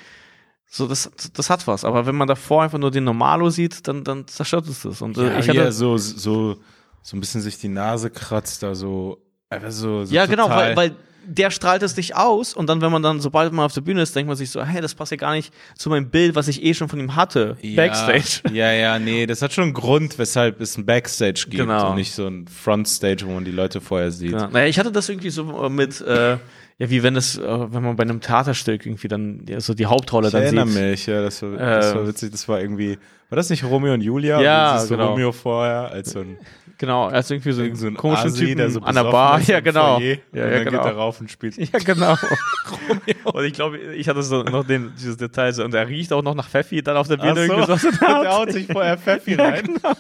[0.75, 1.85] So, das, das hat was.
[1.85, 5.03] Aber wenn man davor einfach nur den Normalo sieht, dann, dann zerstört es das.
[5.03, 6.57] Und äh, ja, ich hatte, so, so,
[7.03, 9.19] so ein bisschen sich die Nase kratzt, da so,
[9.51, 12.91] einfach so, so ja, genau, weil, weil der strahlt es nicht aus und dann, wenn
[12.91, 15.11] man dann, sobald man auf der Bühne ist, denkt man sich so, hey, das passt
[15.11, 18.41] ja gar nicht zu meinem Bild, was ich eh schon von ihm hatte, ja, Backstage.
[18.55, 21.91] Ja, ja, nee, das hat schon einen Grund, weshalb es ein Backstage gibt Genau.
[21.91, 24.33] und nicht so ein Frontstage, wo man die Leute vorher sieht.
[24.33, 24.49] Ja.
[24.49, 26.39] Naja, ich hatte das irgendwie so mit, äh,
[26.83, 29.87] ja, wie wenn es, äh, wenn man bei einem Theaterstück irgendwie dann ja, so die
[29.87, 30.83] Hauptrolle Ich dann erinnere sieht.
[30.83, 32.09] mich, ja, das war, das war Ähm.
[32.09, 32.99] witzig, das war irgendwie,
[33.31, 34.41] war das nicht Romeo und Julia?
[34.41, 35.11] Ja, und du siehst so genau.
[35.11, 36.39] Romeo vorher als so ein,
[36.79, 38.95] Genau, er ist irgendwie so irgend ein, so ein komischen Asi, Typen der so an
[38.95, 39.39] der Bar.
[39.41, 39.97] ist Ja, genau.
[39.99, 40.83] Foyer, Ja, und ja, dann genau.
[40.83, 41.57] geht er rauf und spielt.
[41.57, 42.17] Ja, genau.
[43.25, 46.23] und ich glaube, ich hatte so noch den, dieses Detail so, und er riecht auch
[46.23, 47.49] noch nach Pfeffi dann auf der Bühne.
[47.69, 47.89] Ach so.
[47.89, 49.63] Und der haut sich vorher Pfeffi Ja, rein.
[49.65, 49.95] genau.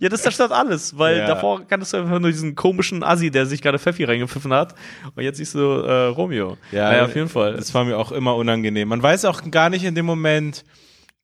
[0.00, 1.26] Ja, das zerstört alles, weil Ja.
[1.26, 4.74] davor kanntest du einfach nur diesen komischen Assi, der sich gerade Pfeffi reingepfiffen hat.
[5.14, 6.56] Und jetzt siehst du äh, Romeo.
[6.70, 7.54] naja, auf jeden Fall.
[7.54, 8.88] Das war mir auch immer unangenehm.
[8.88, 10.64] Man weiß auch gar nicht in dem Moment,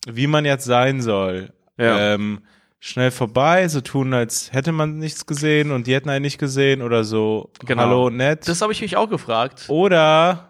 [0.07, 1.53] wie man jetzt sein soll.
[1.77, 2.15] Ja.
[2.15, 2.41] Ähm,
[2.81, 6.83] schnell vorbei, so tun, als hätte man nichts gesehen und die hätten einen nicht gesehen
[6.83, 7.51] oder so.
[7.67, 7.83] Genau.
[7.83, 8.47] Hallo, nett.
[8.49, 9.65] Das habe ich mich auch gefragt.
[9.69, 10.45] oder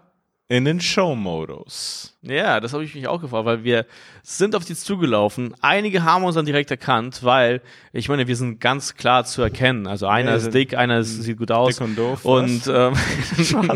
[0.50, 2.16] in den Show-Modus.
[2.22, 3.84] Ja, das habe ich mich auch gefragt, weil wir
[4.22, 5.54] sind auf die zugelaufen.
[5.60, 7.60] Einige haben uns dann direkt erkannt, weil
[7.92, 9.86] ich meine, wir sind ganz klar zu erkennen.
[9.86, 11.76] Also einer Ja, ist dick, einer ist, sieht gut aus.
[11.76, 12.94] dick und doof, Und ähm?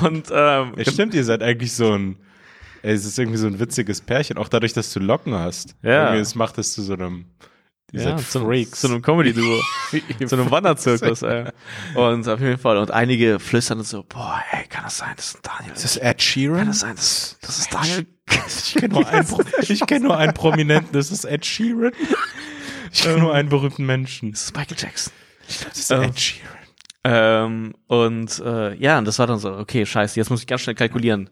[0.00, 2.16] Und ähm, Ja, stimmt, ihr seid eigentlich so ein.
[2.82, 5.74] ey, Es ist irgendwie so ein witziges Pärchen, auch dadurch, dass du Locken hast.
[5.82, 6.04] Ja.
[6.06, 7.24] Irgendwie, es macht es zu so einem.
[7.92, 8.80] Ihr ja, seid zu, Freaks.
[8.80, 9.60] zu einem Comedy-Duo,
[10.26, 11.22] zu einem Wanderzirkus.
[11.22, 11.46] ey.
[11.94, 12.76] Und auf jeden Fall.
[12.76, 15.72] Und einige flüstern so, boah, ey, kann das sein, das ist Daniel.
[15.72, 16.58] ist das Ed Sheeran?
[16.58, 18.06] Kann das sein, das, das ist Daniel.
[18.46, 19.26] Ich kenne nur, einen
[19.62, 21.92] ich kenn nur einen Prominenten, das ist Ed Sheeran.
[22.92, 24.32] Ich kenne nur einen berühmten Menschen.
[24.32, 25.12] Das ist Michael Jackson.
[25.46, 26.58] Das ist Ähm, Ed Sheeran.
[27.04, 30.62] Ähm, und äh, ja, und das war dann so, okay, scheiße, jetzt muss ich ganz
[30.62, 31.30] schnell kalkulieren.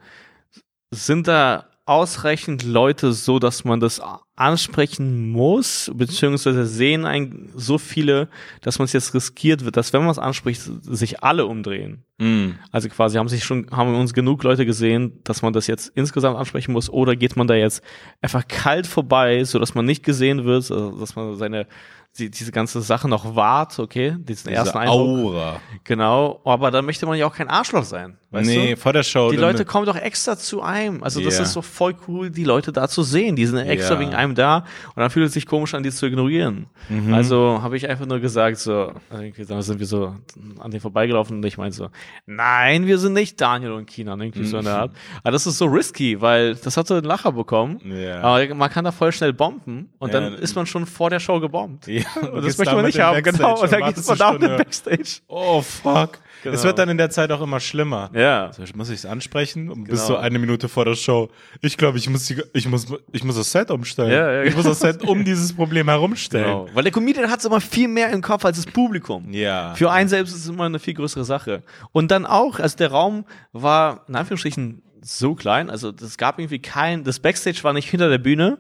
[0.91, 4.03] Sind da ausreichend Leute so, dass man das
[4.35, 8.29] ansprechen muss, beziehungsweise sehen ein, so viele,
[8.61, 12.05] dass man es jetzt riskiert wird, dass wenn man es anspricht, sich alle umdrehen.
[12.73, 16.37] Also quasi haben sich schon, haben uns genug Leute gesehen, dass man das jetzt insgesamt
[16.37, 17.83] ansprechen muss, oder geht man da jetzt
[18.21, 21.67] einfach kalt vorbei, so dass man nicht gesehen wird, also dass man seine
[22.19, 25.35] die, diese ganze Sache noch wahrt, okay, diesen ersten Diese Eindruck.
[25.35, 25.61] Aura.
[25.85, 28.17] Genau, aber dann möchte man ja auch kein Arschloch sein.
[28.37, 28.77] Weißt nee, du?
[28.77, 29.31] vor der Show.
[29.31, 31.03] Die Leute kommen doch extra zu einem.
[31.03, 31.43] Also das Ja.
[31.45, 33.37] ist so voll cool, die Leute da zu sehen.
[33.37, 34.01] Die sind extra Ja.
[34.01, 34.59] wegen einem da
[34.95, 36.67] und dann fühlt es sich komisch an, die zu ignorieren.
[36.89, 37.13] Mhm.
[37.15, 40.15] Also habe ich einfach nur gesagt, so, irgendwie, dann sind wir so
[40.61, 41.89] an denen vorbeigelaufen und ich meinte so,
[42.27, 44.67] nein, wir sind nicht Daniel und Kinan, irgendwie so in Mhm.
[44.67, 44.91] der Art.
[45.23, 47.81] Aber das ist so risky, weil das hat so einen Lacher bekommen.
[47.85, 48.21] Ja.
[48.23, 51.41] Aber man kann da voll schnell bomben und dann ist man schon vor der Show
[51.41, 51.87] gebombt.
[51.87, 53.63] Ja, und das möchte man nicht haben, Backstage genau.
[53.63, 54.57] Und dann geht man eine da dem Stunde.
[54.57, 55.21] Backstage.
[55.29, 56.19] Oh, fuck.
[56.47, 56.57] Genau.
[56.57, 58.11] Es wird dann in der Zeit auch immer schlimmer.
[58.15, 58.51] Ja.
[58.53, 59.71] So, muss ich es ansprechen?
[59.71, 60.07] Und bis Genau.
[60.07, 61.29] so eine Minute vor der Show.
[61.61, 64.11] Ich glaube, ich muss, die, ich muss, ich muss das Set umstellen.
[64.11, 66.45] Ja, ja, ich muss das Set um dieses Problem herumstellen.
[66.47, 66.69] Genau.
[66.75, 69.33] Weil der Comedian hat es immer viel mehr im Kopf als das Publikum.
[69.33, 69.75] Ja.
[69.75, 71.63] Für einen selbst ist es immer eine viel größere Sache.
[71.93, 76.59] Und dann auch, also der Raum war in Anführungsstrichen so klein, also es gab irgendwie
[76.59, 78.59] kein, das Backstage war nicht hinter der Bühne,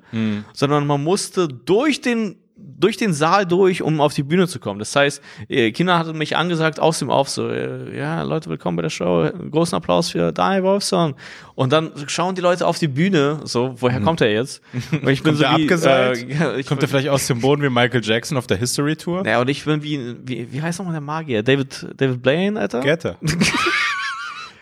[0.53, 4.79] sondern man musste durch den durch den Saal durch, um auf die Bühne zu kommen.
[4.79, 8.77] Das heißt, äh, Kinder hatten mich angesagt aus dem Auf so, äh, ja, Leute, willkommen
[8.77, 11.14] bei der Show, großen Applaus für Daniel Wolfson.
[11.55, 14.62] Und dann schauen die Leute auf die Bühne, so, woher kommt er jetzt?
[14.90, 15.69] Und ich bin Kommt so wie?
[15.69, 18.97] Äh, ja, ich Kommt er vielleicht aus dem Boden wie Michael Jackson auf der History
[18.97, 19.27] Tour?
[19.27, 21.42] ja, und ich bin wie, wie, wie heißt nochmal der Magier?
[21.42, 22.81] David, David Blaine, Alter?
[22.81, 23.16] Getter.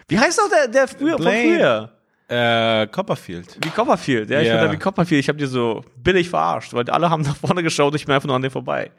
[0.09, 1.57] Wie heißt noch der, der früher, von Blaine.
[1.57, 1.91] früher?
[2.29, 3.59] Äh, Copperfield.
[3.63, 4.57] Wie Copperfield, ja, ich Ja.
[4.59, 5.21] bin da wie Copperfield.
[5.21, 8.27] Ich habe die so billig verarscht, weil alle haben nach vorne geschaut ich bin einfach
[8.27, 8.91] nur an dem vorbei.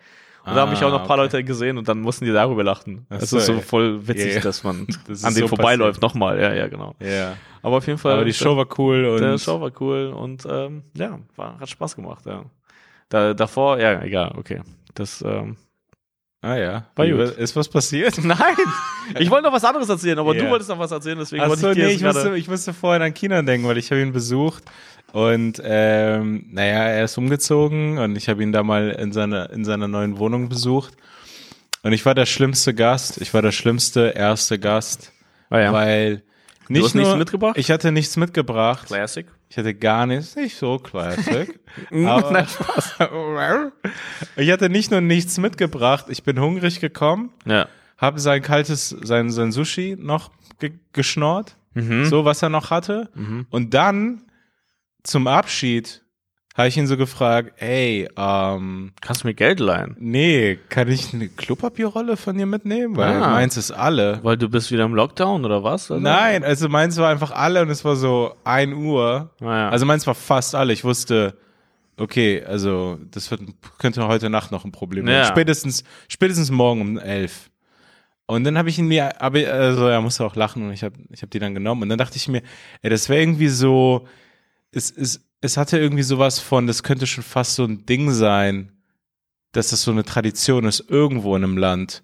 [0.48, 2.32] Und da habe ich auch noch ein paar Ah, Leute gesehen und dann mussten die
[2.32, 3.08] darüber lachen.
[3.10, 3.60] Ach Es so, ist so ja.
[3.62, 4.42] voll witzig, ja.
[4.42, 6.04] dass man Das an dem so vorbeiläuft.
[6.04, 6.94] Nochmal, ja, ja, genau.
[7.00, 7.36] Ja.
[7.64, 8.14] Aber auf jeden Fall.
[8.14, 11.68] Aber die Show war cool und der Show war cool und ähm, ja, war, hat
[11.68, 12.44] Spaß gemacht, ja.
[13.10, 14.62] Da, davor, ja, egal, okay.
[14.94, 15.58] Das, ähm,
[16.46, 16.86] Ah ja.
[16.96, 17.38] War gut.
[17.38, 18.18] Ist was passiert?
[18.24, 18.38] nein!
[19.20, 20.44] Ich wollte noch was anderes erzählen, aber Ja.
[20.44, 22.48] du wolltest noch was erzählen, deswegen Ach wollte so, ich dir nee, ich musste, ich
[22.48, 24.64] musste vorhin an Kina denken, weil ich habe ihn besucht
[25.14, 29.64] und ähm, naja, er ist umgezogen und ich habe ihn da mal in seiner in
[29.64, 30.94] seiner neuen Wohnung besucht
[31.84, 35.12] und ich war der schlimmste Gast, ich war der schlimmste erste Gast,
[35.52, 35.72] Ah, ja.
[35.74, 36.24] weil
[36.68, 37.58] nicht hast nur, nichts mitgebracht?
[37.60, 38.88] Ich hatte nichts mitgebracht.
[38.88, 39.28] Classic.
[39.56, 41.62] Ich hatte gar nichts, nicht so classic.
[41.94, 42.46] aber
[44.36, 47.70] ich hatte nicht nur nichts mitgebracht, ich bin hungrig gekommen, Ja.
[47.98, 52.04] habe sein kaltes, sein, sein Sushi noch ge geschnort, Mhm.
[52.04, 53.10] so was er noch hatte.
[53.50, 54.24] Und dann
[55.04, 56.04] zum Abschied
[56.58, 59.96] habe ich ihn so gefragt, ey, ähm, Kannst du mir Geld leihen?
[60.00, 62.96] nee, kann ich eine Klopapierrolle von dir mitnehmen?
[62.96, 63.32] Weil Ah.
[63.32, 64.20] meins ist alle.
[64.24, 65.92] Weil du bist wieder im Lockdown oder was?
[65.92, 66.00] Oder?
[66.00, 69.32] Nein, also meins war einfach alle und es war so ein Uhr.
[69.42, 69.70] Ah, ja.
[69.70, 70.72] Also meins war fast alle.
[70.72, 71.38] Ich wusste,
[71.98, 73.42] okay, also das wird,
[73.78, 75.24] könnte heute Nacht noch ein Problem werden.
[75.24, 75.26] Ja.
[75.26, 77.50] Spätestens, spätestens morgen um elf.
[78.28, 80.96] Und dann habe ich ihn mir, aber also er musste auch lachen und ich habe
[81.12, 81.84] ich hab die dann genommen.
[81.84, 82.42] Und dann dachte ich mir,
[82.82, 84.08] ey, das wäre irgendwie so,
[84.72, 88.72] es, es, es hatte irgendwie sowas von, das könnte schon fast so ein Ding sein,
[89.54, 92.04] dass das so eine Tradition ist, irgendwo in einem Land,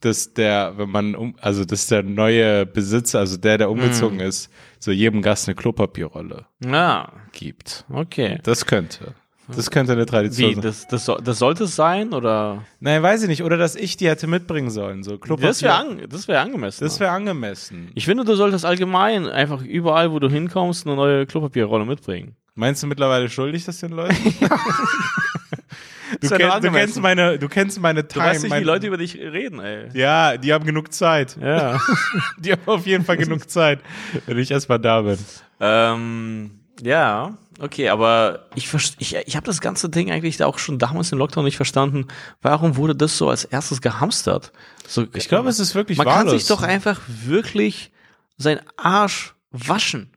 [0.00, 4.50] dass der, wenn man, um, also dass der neue Besitzer, also der, der umgezogen ist,
[4.78, 7.84] so jedem Gast eine Klopapierrolle Ja, gibt.
[7.90, 8.38] okay.
[8.42, 9.14] Das könnte.
[9.48, 10.62] Das könnte eine Tradition Wie, sein.
[10.62, 12.64] das, das, das sollte es sein oder?
[12.80, 13.44] Nein, weiß ich nicht.
[13.44, 15.04] Oder dass ich die hätte mitbringen sollen.
[15.04, 15.48] So Klopapier.
[15.50, 16.82] Das wäre an, das wär angemessen.
[16.82, 17.92] Das wäre angemessen.
[17.94, 22.34] ich finde, du solltest allgemein einfach überall, wo du hinkommst, eine neue Klopapierrolle mitbringen.
[22.56, 24.16] Meinst du mittlerweile schuldig das den Leuten?
[26.20, 28.24] du, kenn, du kennst meine, du kennst meine Du Time.
[28.26, 29.88] weißt nicht, mein, wie Leute über dich reden, ey.
[29.92, 31.36] ja, die haben genug Zeit.
[31.40, 31.80] Ja.
[32.38, 33.80] Die haben auf jeden Fall genug Zeit,
[34.26, 35.18] wenn ich erstmal da bin.
[35.60, 36.50] ähm,
[36.82, 41.18] ja, okay, aber ich, ich, ich habe das ganze Ding eigentlich auch schon damals im
[41.18, 42.06] Lockdown nicht verstanden.
[42.42, 44.52] Warum wurde das so als erstes gehamstert?
[44.86, 46.30] So, Ich glaube, es ist wirklich man wahllos.
[46.32, 47.92] kann sich doch einfach wirklich
[48.36, 50.10] seinen Arsch waschen.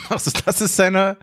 [0.08, 1.16] Also, das ist deine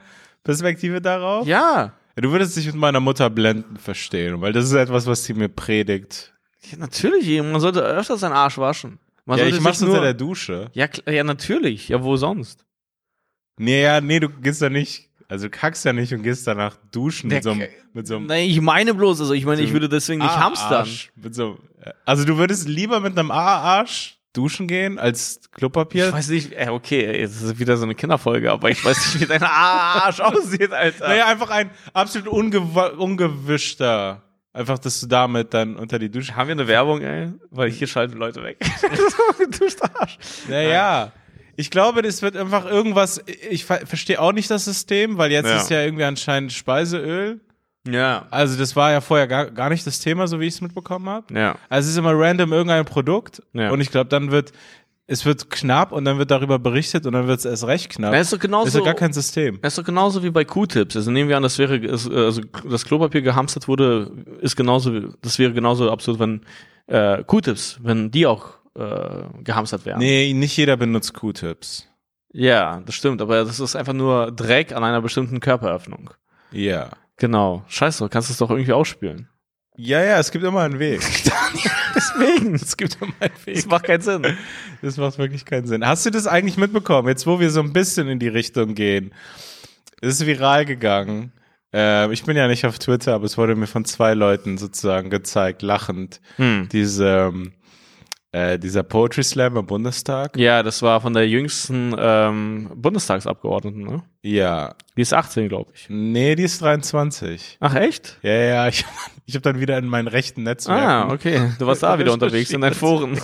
[0.44, 1.48] Perspektive darauf?
[1.48, 1.94] Ja.
[2.16, 5.48] Du würdest dich mit meiner Mutter blenden verstehen, weil das ist etwas, was sie mir
[5.48, 6.34] predigt.
[6.70, 9.00] ja natürlich, man sollte öfter seinen Arsch waschen.
[9.26, 10.70] Man ja, ich mach's unter der Dusche.
[10.74, 11.88] ja, ja, natürlich.
[11.90, 12.66] Ja, wo sonst?
[13.58, 16.78] Nee, ja, nee, du gehst da nicht, also du kackst ja nicht und gehst danach
[16.92, 19.72] duschen mit so einem, mit so einem Nein, ich meine bloß, also ich meine, ich
[19.72, 20.74] würde deswegen nicht hamstern.
[20.74, 21.12] A-Arsch.
[21.16, 21.60] Mit so,
[22.06, 26.12] also du würdest lieber mit einem A-Arsch duschen gehen als Ich Klopapier?
[26.14, 29.26] weiß nicht, äh, okay, jetzt ist wieder so eine Kinderfolge, aber ich weiß nicht, wie
[29.26, 31.08] dein Arsch aussieht, Alter.
[31.08, 34.24] Naja, einfach ein absolut ungew ungewischter.
[34.52, 36.36] Einfach, dass du damit dann unter die Dusche.
[36.36, 37.32] Haben wir eine Werbung, ey?
[37.52, 38.58] Weil hier schalten Leute weg.
[39.52, 40.18] du bist Arsch.
[40.48, 41.12] Naja.
[41.56, 43.22] Ich glaube, das wird einfach irgendwas.
[43.50, 45.58] Ich ver verstehe auch nicht das System, weil jetzt Ja.
[45.58, 47.42] ist ja irgendwie anscheinend Speiseöl.
[47.94, 48.26] Ja.
[48.32, 51.10] Also, das war ja vorher gar, gar nicht das Thema, so wie ich es mitbekommen
[51.10, 51.34] habe.
[51.34, 51.56] Ja.
[51.70, 53.42] Also, es ist immer random irgendein Produkt.
[53.54, 53.72] Ja.
[53.72, 54.52] Und ich glaube, dann wird.
[55.12, 58.12] Es wird knapp und dann wird darüber berichtet und dann wird es erst recht knapp.
[58.12, 58.68] Das ist doch genauso.
[58.68, 59.58] ist ja gar kein System.
[59.60, 60.96] Das ist doch genauso wie bei Q-Tips.
[60.96, 65.52] Also nehmen wir an, das wäre, also das Klopapier gehamstert wurde, ist genauso, das wäre
[65.52, 66.42] genauso absurd, wenn
[66.86, 69.98] äh, Q-Tips, wenn die auch äh, gehamstert wären.
[69.98, 71.88] Nee, nicht jeder benutzt Q-Tips.
[72.32, 76.12] Ja, das stimmt, aber das ist einfach nur Dreck an einer bestimmten Körperöffnung.
[76.52, 76.90] Ja.
[77.20, 77.64] Genau.
[77.68, 79.28] Scheiße, du kannst es doch irgendwie ausspülen.
[79.82, 81.00] Ja, ja, es gibt immer einen Weg.
[81.96, 82.56] Deswegen.
[82.56, 83.56] es gibt immer einen Weg.
[83.56, 84.38] Das macht keinen Sinn.
[84.82, 85.86] Das macht wirklich keinen Sinn.
[85.86, 87.08] Hast du das eigentlich mitbekommen?
[87.08, 89.14] Jetzt, wo wir so ein bisschen in die Richtung gehen.
[90.02, 91.32] Es ist viral gegangen.
[91.74, 95.10] Äh, ich bin ja nicht auf Twitter, aber es wurde mir von zwei Leuten sozusagen
[95.10, 96.20] gezeigt, lachend.
[96.36, 96.68] Hm.
[96.72, 97.54] Diese, ähm,
[98.32, 100.38] Äh, dieser Poetry Slam im Bundestag.
[100.38, 104.04] Ja, das war von der jüngsten ähm, Bundestagsabgeordneten, ne?
[104.22, 104.76] Ja.
[104.96, 105.88] Die ist 18, glaube ich.
[105.90, 107.58] Nee, die ist 23.
[107.60, 108.20] Ach, echt?
[108.22, 108.86] Ja, ja, ich,
[109.26, 110.84] ich habe dann wieder in meinen rechten Netzwerken.
[110.84, 111.54] Ah, okay.
[111.58, 113.20] Du warst da wieder unterwegs in deinen Foren.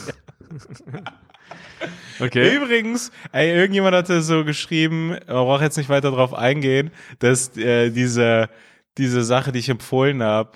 [2.19, 2.55] okay.
[2.55, 6.89] Übrigens, ey, irgendjemand hatte so geschrieben, man braucht jetzt nicht weiter drauf eingehen,
[7.19, 8.49] dass äh, diese,
[8.97, 10.53] diese Sache, die ich empfohlen habe,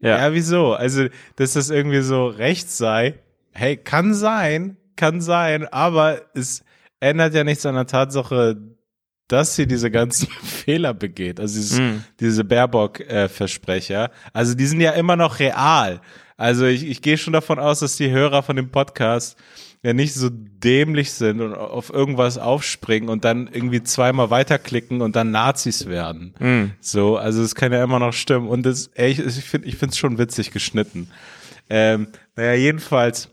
[0.00, 0.18] ja.
[0.18, 0.72] ja, wieso?
[0.74, 3.20] Also, dass das irgendwie so rechts sei.
[3.52, 6.64] Hey, kann sein, kann sein, aber es
[7.00, 8.56] ändert ja nichts an der Tatsache,
[9.28, 11.40] dass sie diese ganzen Fehler begeht.
[11.40, 12.04] Also dieses, mm.
[12.20, 14.10] diese Baerbock-Versprecher.
[14.32, 16.00] Also die sind ja immer noch real.
[16.36, 19.38] Also ich, ich gehe schon davon aus, dass die Hörer von dem Podcast
[19.82, 25.16] ja nicht so dämlich sind und auf irgendwas aufspringen und dann irgendwie zweimal weiterklicken und
[25.16, 26.34] dann Nazis werden.
[26.38, 26.64] Mm.
[26.80, 28.48] So, also es kann ja immer noch stimmen.
[28.48, 31.08] Und das, ey, ich, ich finde es schon witzig geschnitten.
[31.68, 33.31] Ähm, naja, jedenfalls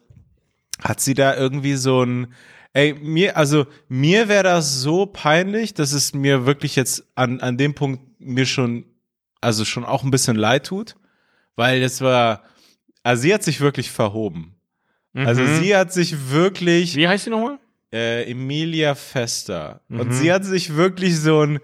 [0.84, 2.34] hat sie da irgendwie so ein,
[2.74, 7.58] ey, mir, also mir wäre das so peinlich, dass es mir wirklich jetzt an, an
[7.58, 8.86] dem Punkt mir schon,
[9.42, 10.96] also schon auch ein bisschen leid tut,
[11.56, 12.44] weil das war,
[13.04, 14.56] also sie hat sich wirklich verhoben.
[15.14, 15.58] Also mhm.
[15.58, 16.96] sie hat sich wirklich.
[16.96, 17.58] Wie heißt sie nochmal?
[17.92, 19.82] Äh, Emilia Fester.
[19.88, 20.00] Mhm.
[20.00, 21.60] Und sie hat sich wirklich so einen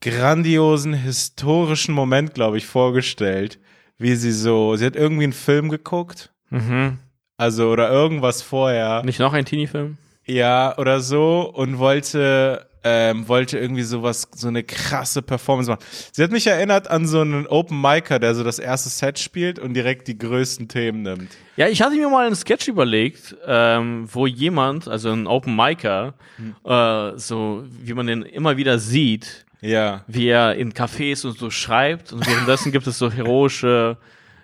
[0.00, 3.58] grandiosen, historischen Moment, glaube ich, vorgestellt,
[3.98, 6.32] wie sie so, sie hat irgendwie einen Film geguckt.
[6.50, 6.98] Mhm.
[7.36, 9.02] Also, oder irgendwas vorher.
[9.04, 9.98] Nicht noch ein Teenie-Film?
[10.24, 15.84] Ja, oder so und wollte ähm, wollte irgendwie sowas, so eine krasse Performance machen.
[16.12, 19.58] Sie hat mich erinnert an so einen Open Micer, der so das erste Set spielt
[19.58, 21.36] und direkt die größten Themen nimmt.
[21.56, 26.14] Ja, ich hatte mir mal einen Sketch überlegt, ähm, wo jemand, also ein Open Micer,
[26.36, 26.54] hm.
[26.64, 30.04] äh, so wie man den immer wieder sieht, ja.
[30.06, 33.96] wie er in Cafés und so schreibt und währenddessen gibt es so heroische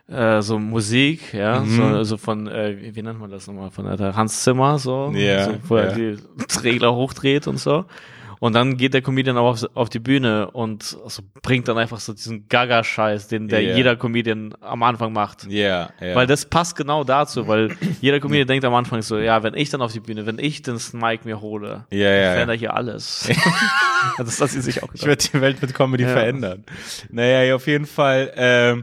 [0.09, 1.77] äh, so Musik, ja, mhm.
[1.77, 5.45] so, also von, äh, wie, nennt man das nochmal, von äh, Hans Zimmer, so, ja,
[5.45, 5.85] so wo ja.
[5.85, 6.19] er die
[6.63, 7.85] Regler hochdreht und so.
[8.43, 12.01] Und dann geht der Comedian auch auf, auf die Bühne und so bringt dann einfach
[12.01, 13.77] so diesen Gaga-Scheiß, den der yeah.
[13.77, 15.45] jeder Comedian am Anfang macht.
[15.45, 16.17] Ja, yeah, yeah.
[16.17, 19.71] Weil das passt genau dazu, weil jeder Comedian denkt am Anfang so, ja, wenn ich
[19.71, 23.31] dann auf die Bühne, wenn ich den Mike mir hole, ja, ja, verändere hier alles.
[24.19, 25.03] das hat sie sich auch gesagt.
[25.03, 26.65] Ich werde die Welt mit Comedy verändern.
[27.13, 28.83] Naja, auf jeden Fall, ähm,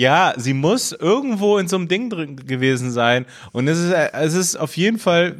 [0.00, 3.26] ja, sie muss irgendwo in so einem Ding drin gewesen sein.
[3.52, 5.36] Und es ist, es ist auf jeden Fall,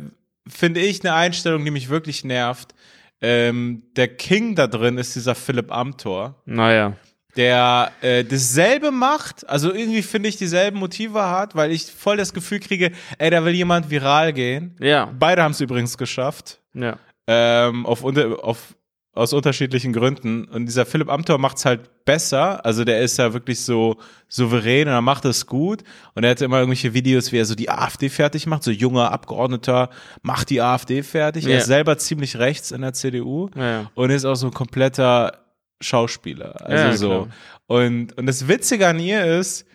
[0.46, 2.74] finde ich, eine Einstellung, die mich wirklich nervt
[3.20, 6.36] ähm, der King da drin ist dieser Philipp Amthor.
[6.46, 6.94] Naja.
[7.36, 12.32] Der äh, dasselbe macht, also irgendwie finde ich dieselben Motive hat, weil ich voll das
[12.34, 14.76] Gefühl kriege, ey, da will jemand viral gehen.
[14.80, 15.12] Ja.
[15.18, 16.60] Beide haben es übrigens geschafft.
[16.74, 16.98] Ja.
[17.26, 18.74] Ähm, auf, auf
[19.12, 20.44] aus unterschiedlichen Gründen.
[20.44, 22.64] Und dieser Philipp Amthor macht's halt besser.
[22.64, 23.96] Also der ist ja wirklich so
[24.28, 25.82] souverän und er macht es gut.
[26.14, 28.62] Und er hatte immer irgendwelche Videos, wie er so die AfD fertig macht.
[28.62, 29.90] So junger Abgeordneter
[30.22, 31.44] macht die AfD fertig.
[31.44, 31.50] Ja.
[31.50, 33.90] Er ist selber ziemlich rechts in der CDU ja.
[33.94, 35.38] und ist auch so ein kompletter
[35.80, 36.64] Schauspieler.
[36.64, 37.08] Also ja, so.
[37.08, 37.28] Klar.
[37.66, 39.66] Und, und das Witzige an ihr ist,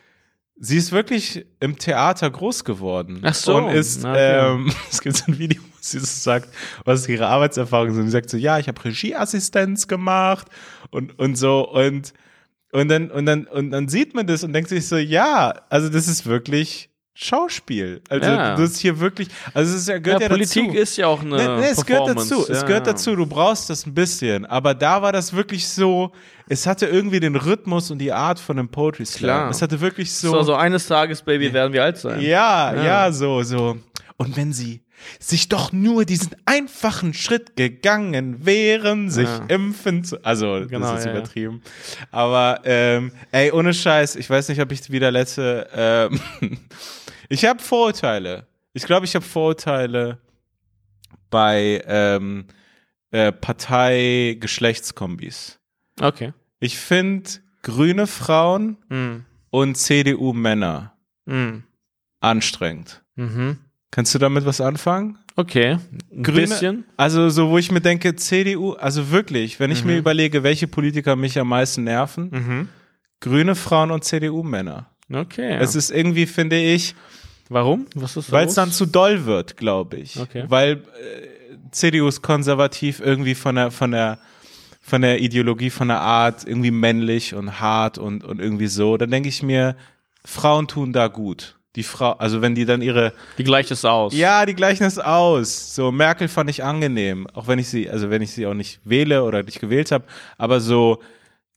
[0.57, 3.19] Sie ist wirklich im Theater groß geworden.
[3.23, 3.57] Ach so.
[3.57, 4.53] Und ist, okay.
[4.53, 6.49] ähm, es gibt so ein Video, sie sagt,
[6.83, 8.05] was ihre Arbeitserfahrungen sind.
[8.05, 10.47] Sie sagt so, ja, ich habe Regieassistenz gemacht
[10.89, 12.13] und, und so und,
[12.71, 15.89] und dann, und dann, und dann sieht man das und denkt sich so, ja, also
[15.89, 18.01] das ist wirklich Schauspiel.
[18.09, 18.57] Also ja.
[18.57, 20.77] das ist hier wirklich, also es ist ja, gehört ja, ja Politik dazu.
[20.77, 22.53] ist ja auch eine nee, nee, es gehört dazu, ja.
[22.53, 26.11] es gehört dazu, du brauchst das ein bisschen, aber da war das wirklich so,
[26.49, 29.37] es hatte irgendwie den Rhythmus und die Art von einem Poetry Slam.
[29.37, 29.49] Klar.
[29.49, 32.19] Es hatte wirklich so so, so eines Tages Baby werden wir alt sein.
[32.19, 33.77] Ja, ja, so so.
[34.17, 34.81] Und wenn sie
[35.19, 41.11] sich doch nur diesen einfachen Schritt gegangen wären, sich impfen zu, also genau, das ist
[41.11, 41.61] übertrieben.
[42.11, 46.19] Aber ähm, ey, ohne Scheiß, ich weiß nicht, ob ich wieder letzte ähm,
[47.29, 48.47] Ich habe Vorurteile.
[48.73, 50.19] Ich glaube, ich habe Vorurteile
[51.29, 52.47] bei ähm,
[53.11, 55.59] äh, Partei-Geschlechtskombis.
[55.99, 56.33] Okay.
[56.59, 57.29] Ich finde
[57.61, 59.25] grüne Frauen mm.
[59.49, 61.59] und CDU-Männer mm.
[62.19, 63.03] anstrengend.
[63.15, 63.59] Mhm.
[63.91, 65.17] Kannst du damit was anfangen?
[65.37, 65.77] Okay,
[66.11, 66.85] ein Grüne, bisschen.
[66.95, 69.91] Also so, wo ich mir denke, CDU, also wirklich, wenn ich mhm.
[69.91, 72.69] mir überlege, welche Politiker mich am meisten nerven, mhm.
[73.19, 74.89] grüne Frauen und CDU-Männer.
[75.13, 75.57] Okay.
[75.59, 76.95] Es ist irgendwie, finde ich.
[77.49, 77.85] Warum?
[77.93, 80.19] Was ist Weil es dann zu doll wird, glaube ich.
[80.19, 80.45] Okay.
[80.47, 84.17] Weil äh, CDU ist konservativ irgendwie von der, von der,
[84.81, 88.97] von der Ideologie, von der Art, irgendwie männlich und hart und, und irgendwie so.
[88.97, 89.75] Dann denke ich mir,
[90.23, 91.57] Frauen tun da gut.
[91.75, 93.13] Die Frau, also wenn die dann ihre.
[93.37, 94.13] Die gleicht es aus.
[94.13, 95.75] Ja, die gleichen es aus.
[95.75, 97.27] So, Merkel fand ich angenehm.
[97.33, 100.05] Auch wenn ich sie, also wenn ich sie auch nicht wähle oder nicht gewählt habe.
[100.37, 100.99] Aber so,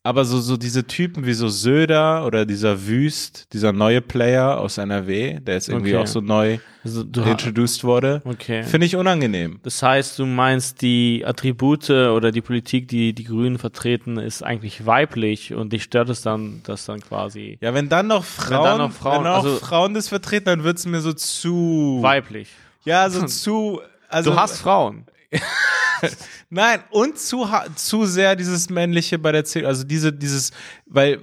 [0.04, 4.78] aber so, so diese Typen wie so Söder oder dieser Wüst, dieser neue Player aus
[4.78, 6.02] NRW, der jetzt irgendwie Okay.
[6.02, 8.62] auch so neu Also, du, introduced wurde, okay.
[8.62, 9.58] finde ich unangenehm.
[9.64, 14.86] Das heißt, du meinst, die Attribute oder die Politik, die die Grünen vertreten, ist eigentlich
[14.86, 18.78] weiblich und dich stört es dann, dass dann quasi Ja, wenn dann noch Frauen, dann
[18.78, 22.48] noch Frauen- wenn auch also- Frauen das vertreten, dann wird's mir so zu, weiblich.
[22.84, 25.04] ja, so zu, also, Du hast Frauen.
[26.50, 30.52] nein, und zu, zu sehr dieses männliche bei der CDU, also diese, dieses,
[30.86, 31.20] weil,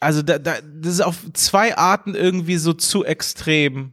[0.00, 3.92] also da, da, das ist auf zwei Arten irgendwie so zu extrem.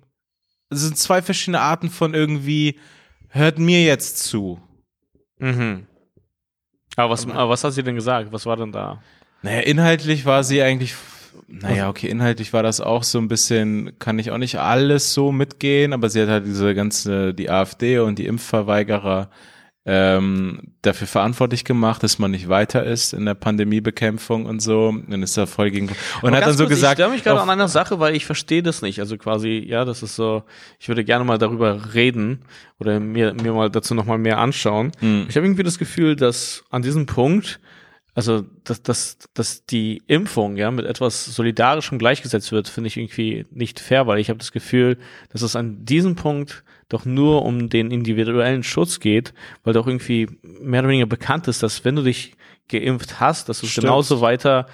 [0.70, 2.80] Es sind zwei verschiedene Arten von irgendwie,
[3.30, 4.62] hört mir jetzt zu.
[5.38, 5.88] Mhm.
[6.96, 8.32] Aber was, aber was hat sie denn gesagt?
[8.32, 9.02] Was war denn da?
[9.42, 10.94] Naja, inhaltlich war sie eigentlich,
[11.48, 15.32] naja, okay, inhaltlich war das auch so ein bisschen, kann ich auch nicht alles so
[15.32, 19.30] mitgehen, aber sie hat halt diese ganze, die AfD und die Impfverweigerer
[19.84, 24.94] ähm, dafür verantwortlich gemacht, dass man nicht weiter ist in der Pandemiebekämpfung und so.
[25.08, 27.24] Dann ist er voll gegen und Aber hat dann so kurz, gesagt, Ich störe mich
[27.24, 29.00] gerade an einer Sache, weil ich verstehe das nicht.
[29.00, 30.44] Also quasi, ja, das ist so,
[30.80, 32.42] ich würde gerne mal darüber reden
[32.80, 34.92] oder mir, mir mal dazu nochmal mehr anschauen.
[35.00, 35.26] Hm.
[35.28, 37.60] Ich habe irgendwie das Gefühl, dass an diesem Punkt,
[38.14, 43.46] also dass, dass, dass die Impfung ja mit etwas Solidarischem gleichgesetzt wird, finde ich irgendwie
[43.52, 44.98] nicht fair, weil ich habe das Gefühl,
[45.32, 50.28] dass es an diesem Punkt doch nur um den individuellen Schutz geht, weil doch irgendwie
[50.42, 52.34] mehr oder weniger bekannt ist, dass wenn du dich
[52.70, 54.66] geimpft hast, dass du es genauso weiter,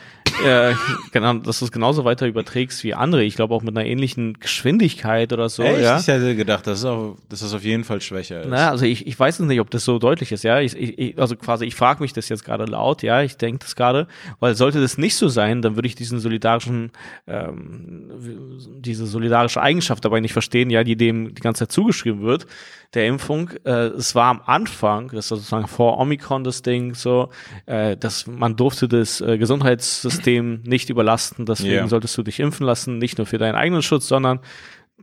[0.45, 0.73] äh,
[1.11, 3.23] genau, dass du es genauso weiter überträgst wie andere.
[3.23, 5.63] Ich glaube auch mit einer ähnlichen Geschwindigkeit oder so.
[5.63, 5.81] Echt?
[5.81, 5.97] Ja.
[5.99, 8.49] Ich hätte gedacht, dass, es auch, dass das auf jeden Fall schwächer ist.
[8.49, 10.59] Naja, also ich, ich weiß nicht, ob das so deutlich ist, ja.
[10.59, 13.59] Ich, ich, ich- also quasi, ich frage mich das jetzt gerade laut, ja, ich denke
[13.65, 14.07] das gerade,
[14.39, 16.91] weil sollte das nicht so sein, dann würde ich diesen solidarischen,
[17.25, 18.11] ähm,
[18.79, 22.45] diese solidarische Eigenschaft dabei nicht verstehen, ja, die dem die ganze Zeit zugeschrieben wird,
[22.93, 23.49] der Impfung.
[23.65, 27.29] Äh, es war am Anfang, das war sozusagen vor Omikron das Ding, so,
[27.65, 31.87] äh, dass man durfte das äh, Gesundheitssystem nicht überlasten, deswegen Ja.
[31.87, 34.39] solltest du dich impfen lassen, nicht nur für deinen eigenen Schutz, sondern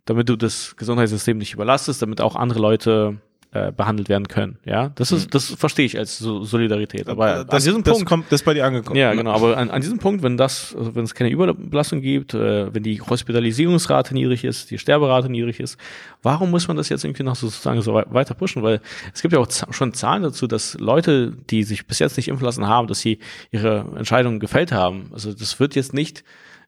[0.06, 3.18] damit du das Gesundheitssystem nicht überlastest, damit auch andere Leute
[3.54, 4.58] äh, behandelt werden können.
[4.64, 7.08] Ja, das ist, das verstehe ich als so Solidarität.
[7.08, 8.96] Aber das, an diesem das Punkt, kommt, das ist bei dir angekommen.
[8.98, 9.30] ja, genau.
[9.30, 12.82] Aber an, an diesem Punkt, wenn das, also wenn es keine Überbelastung gibt, äh, wenn
[12.82, 15.78] die Hospitalisierungsrate niedrig ist, die Sterberate niedrig ist,
[16.22, 18.62] warum muss man das jetzt irgendwie noch sozusagen so wei- weiter pushen?
[18.62, 18.80] Weil
[19.14, 22.44] es gibt ja auch schon Zahlen dazu, dass Leute, die sich bis jetzt nicht impfen
[22.44, 23.18] lassen haben, dass sie
[23.52, 25.10] ihre Entscheidungen gefällt haben.
[25.12, 26.24] Also das wird jetzt nicht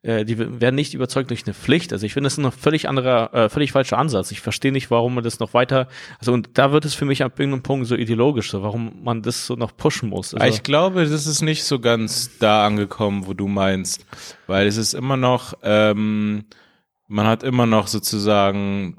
[0.06, 1.92] äh, die werden nicht überzeugt durch eine Pflicht.
[1.92, 4.30] Also ich finde, das ist ein völlig anderer, äh, völlig falscher Ansatz.
[4.30, 5.88] Ich verstehe nicht, warum man das noch weiter,
[6.20, 9.22] also und da wird es für mich ab irgendeinem Punkt so ideologisch, so warum man
[9.22, 10.32] das so noch pushen muss.
[10.32, 14.06] Also, Ich glaube, das ist nicht so ganz da angekommen, wo du meinst,
[14.46, 16.44] weil es ist immer noch, ähm,
[17.08, 18.96] man hat immer noch sozusagen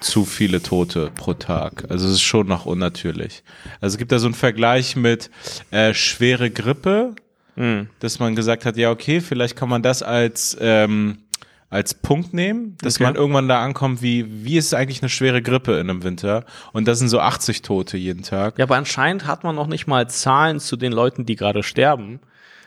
[0.00, 1.84] zu viele Tote pro Tag.
[1.88, 3.42] Also es ist schon noch unnatürlich.
[3.80, 5.30] Also es gibt da so einen Vergleich mit
[5.70, 7.14] äh, schwere Grippe,
[7.56, 7.86] mh.
[8.00, 11.18] dass man gesagt hat, ja okay, vielleicht kann man das als ähm,
[11.68, 13.04] als Punkt nehmen, dass Okay.
[13.04, 16.86] man irgendwann da ankommt, wie wie ist eigentlich eine schwere Grippe in einem Winter und
[16.86, 18.56] das sind so 80 Tote jeden Tag.
[18.58, 22.20] Ja, aber anscheinend hat man noch nicht mal Zahlen zu den Leuten, die gerade sterben,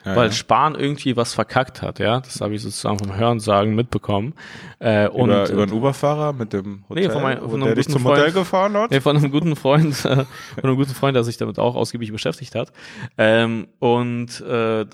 [0.09, 0.31] Ja, weil ja.
[0.31, 2.19] Spahn irgendwie was verkackt hat, ja.
[2.19, 4.33] Das habe ich sozusagen vom Hörensagen mitbekommen.
[4.79, 7.89] Äh, und, über, über einen Uber-Fahrer mit dem Hotel, Nee, von mein- von einem guten
[7.91, 8.33] zum Freund.
[8.33, 8.91] Gefahren hat?
[8.91, 12.11] Nee, von einem guten Freund, äh, von einem guten Freund, der sich damit auch ausgiebig
[12.11, 12.71] beschäftigt hat.
[13.17, 14.85] Ähm, und äh,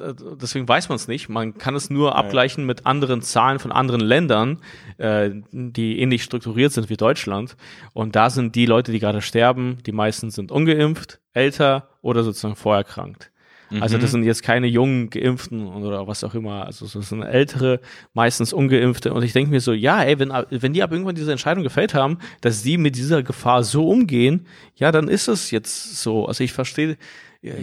[0.41, 1.30] deswegen weiß man es nicht.
[1.30, 4.60] Man kann es nur abgleichen mit anderen Zahlen von anderen Ländern,
[4.97, 7.56] äh, die ähnlich strukturiert sind wie Deutschland.
[7.93, 12.56] Und da sind die Leute, die gerade sterben, die meisten sind ungeimpft, älter oder sozusagen
[12.56, 13.32] vorerkrankt.
[13.80, 16.65] Also das sind jetzt keine jungen Geimpften oder was auch immer.
[16.65, 17.80] Also das sind ältere,
[18.13, 19.13] meistens ungeimpfte.
[19.13, 21.93] Und ich denke mir so, ja, ey, wenn, wenn die aber irgendwann diese Entscheidung gefällt
[21.93, 26.25] haben, dass sie mit dieser Gefahr so umgehen, ja, dann ist es jetzt so.
[26.25, 26.97] Also ich verstehe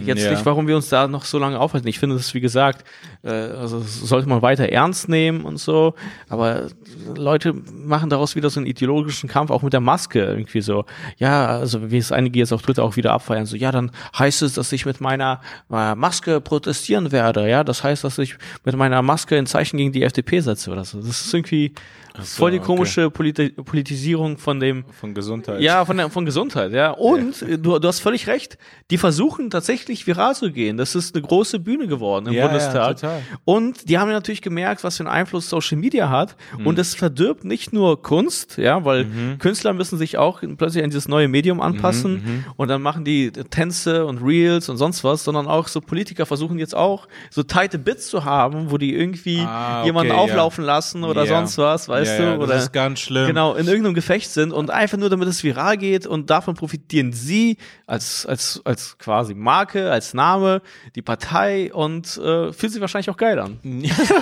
[0.05, 0.31] jetzt Ja.
[0.31, 1.87] nicht, warum wir uns da noch so lange aufhalten.
[1.87, 2.85] Ich finde das, wie gesagt,
[3.23, 5.93] äh, also sollte man weiter ernst nehmen und so.
[6.29, 6.67] Aber
[7.15, 10.85] Leute machen daraus wieder so einen ideologischen Kampf, auch mit der Maske irgendwie so.
[11.17, 14.41] Ja, also wie es einige jetzt auf Twitter auch wieder abfeiern, so, ja, dann heißt
[14.41, 15.41] es, dass ich mit meiner
[15.71, 17.49] äh, Maske protestieren werde.
[17.49, 20.85] Ja, das heißt, dass ich mit meiner Maske ein Zeichen gegen die FDP setze oder
[20.85, 20.99] so.
[20.99, 21.73] Das ist irgendwie
[22.21, 22.65] voll die okay.
[22.65, 25.61] komische Politi Politisierung von dem, Von Gesundheit.
[25.61, 26.91] ja, von, der, von Gesundheit, ja.
[26.91, 28.57] Und äh, Du, du hast völlig recht.
[28.91, 30.77] Die versuchen tatsächlich viral zu gehen.
[30.77, 32.97] Das ist eine große Bühne geworden im Ja, ja, Bundestag.
[32.97, 33.21] total.
[33.45, 36.35] Und die haben ja natürlich gemerkt, was für einen Einfluss Social Media hat.
[36.57, 36.67] Mhm.
[36.67, 39.07] Und es verdirbt nicht nur Kunst, ja, weil
[39.39, 42.45] Künstler müssen sich auch plötzlich an dieses neue Medium Mhm, anpassen.
[42.57, 46.59] Und dann machen die Tänze und Reels und sonst was, sondern auch so Politiker versuchen
[46.59, 50.17] jetzt auch so tighte Bits zu haben, wo die irgendwie Ah, okay, jemanden ja.
[50.19, 51.27] auflaufen lassen oder Ja.
[51.27, 52.31] sonst was, weißt ja, du?
[52.31, 53.27] Ja, oder das ist ganz schlimm.
[53.27, 57.13] genau in irgendeinem Gefecht sind und einfach nur damit es viral geht und davon profitieren
[57.13, 60.61] sie als als als quasi Marke, als Name,
[60.95, 63.59] die Partei und äh, fühlt sich wahrscheinlich auch geil an.
[63.63, 63.73] so,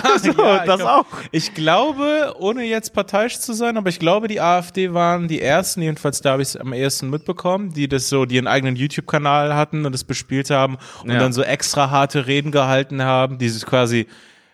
[0.02, 0.32] das ich
[0.64, 1.06] glaub, auch.
[1.30, 5.82] Ich glaube, ohne jetzt parteiisch zu sein, aber ich glaube, die AfD waren die ersten,
[5.82, 9.54] jedenfalls da habe ich es am ehesten mitbekommen, die das so, die einen eigenen YouTube-Kanal
[9.54, 11.18] hatten und das bespielt haben und Ja.
[11.18, 14.06] dann so extra harte Reden gehalten haben, die sich quasi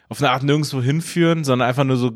[0.09, 2.11] auf eine Art nirgendwo hinführen, sondern einfach nur so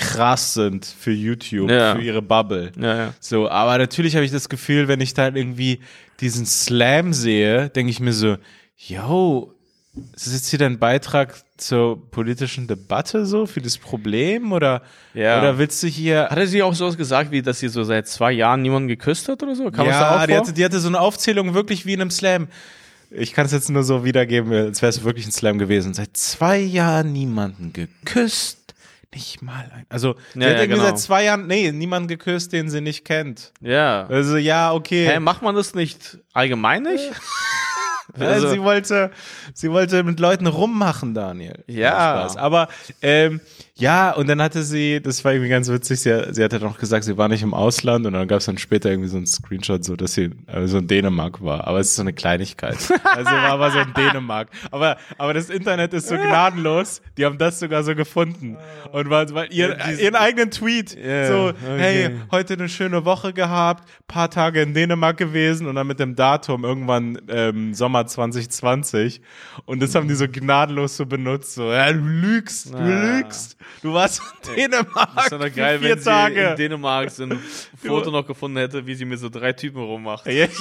[0.00, 1.94] krass sind für YouTube, Ja.
[1.96, 2.72] für ihre Bubble.
[2.80, 3.14] Ja, ja.
[3.20, 5.80] So, aber natürlich habe ich das Gefühl, wenn ich dann irgendwie
[6.20, 8.36] diesen Slam sehe, denke ich mir so,
[8.76, 9.52] yo,
[10.14, 14.82] ist das jetzt hier dein Beitrag zur politischen Debatte so für das Problem oder
[15.14, 15.38] Ja.
[15.38, 18.06] oder willst du hier Hat er sie auch sowas gesagt, wie dass sie so seit
[18.06, 19.70] zwei Jahren niemanden geküsst hat oder so?
[19.70, 22.48] Kam da ja, die hatte, die hatte so eine Aufzählung wirklich wie in einem Slam.
[23.10, 25.94] Ich kann es jetzt nur so wiedergeben, als wäre es wirklich ein Slam gewesen.
[25.94, 28.65] Seit zwei Jahren niemanden geküsst,
[29.14, 29.86] nicht mal ein.
[29.88, 30.82] Also Ja, hat ja, irgendwie genau.
[30.84, 33.52] seit zwei Jahren, nee, niemanden geküsst, den sie nicht kennt.
[33.60, 34.06] ja.
[34.06, 35.06] Also ja, okay.
[35.08, 37.10] Hä, macht man das nicht allgemein nicht?
[38.18, 39.10] Ja, Also- sie wollte,
[39.54, 41.64] sie wollte mit Leuten rummachen, Daniel.
[41.66, 41.90] Ja.
[42.28, 42.36] Spaß.
[42.36, 42.68] Aber
[43.02, 43.40] ähm,
[43.78, 47.04] ja, und dann hatte sie, das war irgendwie ganz witzig, sie, sie hatte noch gesagt,
[47.04, 49.84] sie war nicht im Ausland und dann gab es dann später irgendwie so einen Screenshot,
[49.84, 51.66] so dass sie äh, so in Dänemark war.
[51.66, 52.76] Aber es ist so eine Kleinigkeit.
[53.04, 54.48] Also war aber so in Dänemark.
[54.70, 58.56] Aber, aber das Internet ist so gnadenlos, die haben das sogar so gefunden.
[58.92, 61.78] Und weil, weil ihr, ihren eigenen Tweet, Ja, so, okay.
[61.78, 66.16] hey, heute eine schöne Woche gehabt, paar Tage in Dänemark gewesen und dann mit dem
[66.16, 69.20] Datum irgendwann ähm, Sommer 2020
[69.64, 73.16] und das haben die so gnadenlos so benutzt, so, ja, du lügst, du Ah.
[73.18, 74.20] lügst, du warst
[74.54, 76.40] in Dänemark Das wäre geil, vier wenn sie Tage.
[76.50, 77.38] in Dänemark so ein
[77.84, 80.26] Foto noch gefunden hätte, wie sie mit so drei Typen rummacht.
[80.26, 80.46] Ja.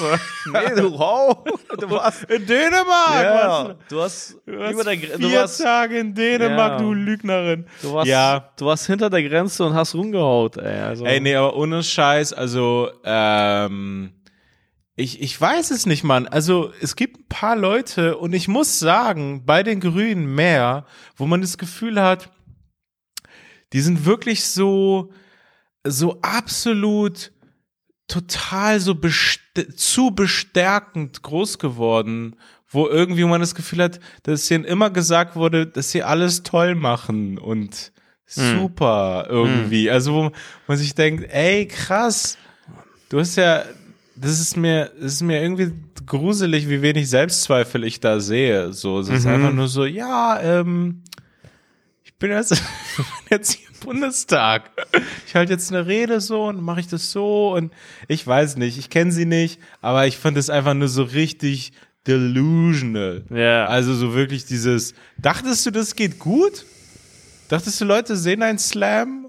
[0.54, 1.44] Nee, du, wow,
[1.80, 5.62] du warst, in Dänemark, ja, du hast, Du warst über der, Gre- du vier warst,
[5.62, 6.78] Tage in Dänemark, Ja.
[6.78, 7.66] du Lügnerin.
[7.82, 8.50] du warst, ja.
[8.58, 10.80] du warst hinter der Grenze und hast rumgehaut, ey.
[10.82, 14.12] Also, Ey, nee, aber ohne Scheiß, also, ähm,
[14.96, 16.28] ich, ich weiß es nicht, Mann.
[16.28, 20.86] Also, es gibt ein paar Leute und ich muss sagen, bei den Grünen mehr,
[21.18, 22.32] wo man das Gefühl hat,
[23.74, 25.12] die sind wirklich so,
[25.84, 27.32] so absolut
[28.08, 29.42] total so best
[29.76, 32.36] zu bestärkend groß geworden,
[32.70, 36.76] wo irgendwie man das Gefühl hat, dass ihnen immer gesagt wurde, dass sie alles toll
[36.76, 37.92] machen und
[38.26, 39.90] super irgendwie.
[39.90, 40.32] Also wo
[40.68, 42.38] man sich denkt, ey, krass,
[43.10, 43.64] du hast ja,
[44.16, 45.72] das ist mir, das ist mir irgendwie
[46.06, 48.74] gruselig, wie wenig Selbstzweifel ich da sehe.
[48.74, 51.04] So, es ist einfach nur so, ja, ähm,
[52.04, 52.62] ich bin jetzt,
[53.30, 54.72] jetzt hier im Bundestag.
[55.28, 57.74] Ich halte jetzt eine Rede so und mache ich das so und
[58.08, 61.74] ich weiß nicht, ich kenne sie nicht, aber ich fand es einfach nur so richtig
[62.08, 63.24] delusional.
[63.30, 63.66] Ja.
[63.66, 66.66] Also so wirklich dieses, dachtest du, das geht gut?
[67.50, 69.25] Dachtest du, Leute sehen einen Slam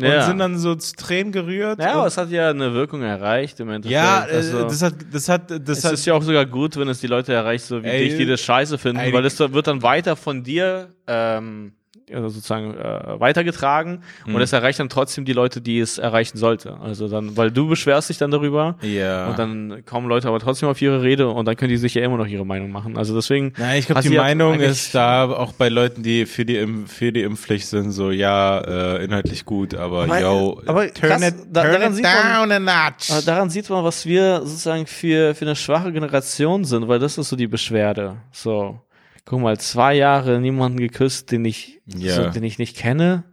[0.00, 0.26] und Ja.
[0.26, 1.78] sind dann so zu Tränen gerührt?
[1.80, 3.92] ja, aber es hat ja eine Wirkung erreicht im Endeffekt.
[4.00, 6.76] ja, äh, also, das hat, das hat, das es hat, ist ja auch sogar gut,
[6.76, 9.24] wenn es die Leute erreicht, so wie Ey, dich, die das scheiße finden, ey, weil
[9.24, 11.74] es wird dann weiter von dir ähm,
[12.12, 14.34] also sozusagen äh, weitergetragen Mhm.
[14.34, 16.76] und es erreicht dann trotzdem die Leute, die es erreichen sollte.
[16.80, 19.28] Also dann, weil du beschwerst dich dann darüber ja.
[19.28, 22.02] und dann kommen Leute aber trotzdem auf ihre Rede und dann können die sich ja
[22.02, 22.96] immer noch ihre Meinung machen.
[22.98, 23.52] Also deswegen.
[23.58, 27.12] Nein, ich glaube, die Meinung ist da auch bei Leuten, die für die, Im für
[27.12, 31.34] die Impfpflicht sind, so, ja, äh, inhaltlich gut, aber, Aber- yo, aber turn krass, it,
[31.50, 32.58] da- turn daran it sieht man- down a
[32.90, 33.24] notch.
[33.26, 37.28] Daran sieht man, was wir sozusagen für, für eine schwache Generation sind, weil das ist
[37.28, 38.16] so die Beschwerde.
[38.32, 38.78] So,
[39.24, 42.14] guck mal, zwei Jahre niemanden geküsst, den ich, Ja.
[42.14, 43.24] so, den ich nicht kenne.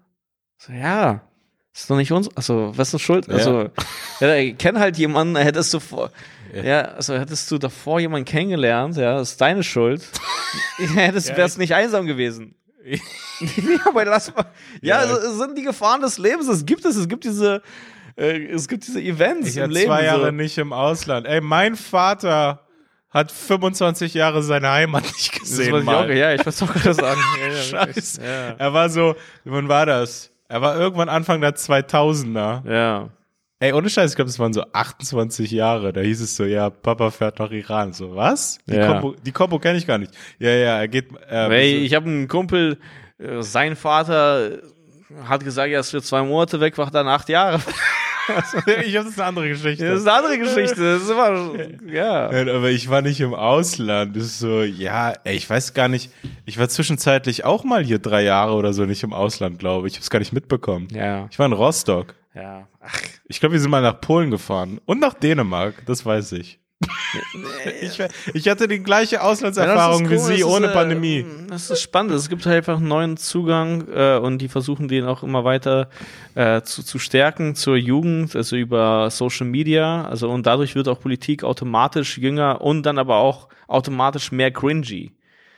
[0.57, 1.21] So, ja,
[1.73, 3.27] ist doch nicht uns, also, was ist schuld?
[3.27, 3.33] Ja.
[3.35, 3.69] Also,
[4.19, 6.11] ja, ich kenne halt jemanden, hättest du vor,
[6.53, 6.63] Ja.
[6.63, 6.81] ja.
[6.81, 10.03] also hättest du davor jemanden kennengelernt, ja, ist deine Schuld.
[10.95, 12.55] hättest, Ja, wärst nicht einsam gewesen.
[12.85, 12.99] ja,
[13.87, 14.45] aber lass mal.
[14.81, 14.97] Ja, Ja.
[14.99, 16.47] also, es sind die Gefahren des Lebens.
[16.47, 16.95] Es gibt es.
[16.95, 17.61] Es gibt diese,
[18.17, 19.85] äh, es gibt diese Events Ich im war Leben.
[19.87, 20.31] zwei Jahre so.
[20.31, 21.27] nicht im Ausland.
[21.27, 22.65] Ey, mein Vater
[23.12, 25.72] hat 25 Jahre seine Heimat nicht Das gesehen.
[25.74, 26.18] wollte ich auch, mal.
[26.18, 27.22] ja, ich wollte auch gerade sagen.
[27.70, 28.22] Scheiße.
[28.24, 28.55] Ja.
[28.57, 30.32] Er war so, wann war das?
[30.47, 32.70] Er war irgendwann Anfang der 2000er.
[32.72, 33.09] ja.
[33.64, 35.93] Ey, ohne Scheiß, ich glaube, es waren so 28 Jahre.
[35.93, 37.93] Da hieß es so, ja, Papa fährt nach Iran.
[37.93, 38.57] So, was?
[38.66, 38.88] Die Ja.
[38.88, 40.12] Kombo, die Kombo kenne ich gar nicht.
[40.39, 41.09] Ja, ja, er geht.
[41.30, 42.80] Äh, Ey, ich habe einen Kumpel,
[43.20, 44.57] äh, sein Vater
[45.26, 47.59] hat gesagt, er ist für zwei Monate weg, war dann acht Jahre.
[48.86, 49.88] ich habe das eine andere Geschichte.
[49.88, 50.93] Das ist eine andere Geschichte.
[50.93, 51.53] Das ist immer,
[51.91, 52.32] ja.
[52.32, 54.15] Nein, aber ich war nicht im Ausland.
[54.15, 56.11] Das ist so, ja, ey, ich weiß gar nicht.
[56.45, 59.93] Ich war zwischenzeitlich auch mal hier drei Jahre oder so nicht im Ausland, glaube ich.
[59.93, 60.88] Ich habe es gar nicht mitbekommen.
[60.91, 62.15] Ja, Ich war in Rostock.
[62.36, 62.67] ja.
[62.84, 65.76] Ach, Ich glaube, wir sind mal nach Polen gefahren und nach Dänemark.
[65.86, 66.59] Das weiß ich.
[67.82, 67.99] Ich,
[68.34, 71.19] ich hatte die gleiche Auslandserfahrung wie Sie ohne ist, Pandemie.
[71.19, 72.13] Äh, das ist spannend.
[72.13, 75.89] Es gibt halt einfach einen neuen Zugang äh, und die versuchen den auch immer weiter
[76.36, 80.05] äh, zu, zu stärken zur Jugend, also über Social Media.
[80.05, 85.11] Also und dadurch wird auch Politik automatisch jünger und dann aber auch automatisch mehr cringy.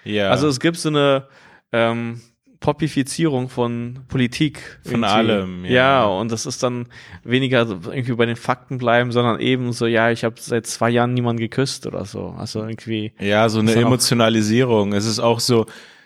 [0.04, 0.30] Ja.
[0.30, 1.28] Also es gibt so eine
[1.72, 2.22] ähm,
[2.64, 4.80] Popifizierung von Politik.
[4.86, 5.72] Von allem, ja.
[5.72, 6.06] Ja.
[6.06, 6.88] und das ist dann
[7.26, 11.14] weniger irgendwie bei den Fakten bleiben, sondern eben so, ja, ich habe seit zwei Jahren
[11.14, 12.34] niemanden geküsst oder so.
[12.38, 13.12] Also irgendwie.
[13.20, 14.94] Ja, so eine Emotionalisierung.
[14.94, 15.66] Es ist auch so,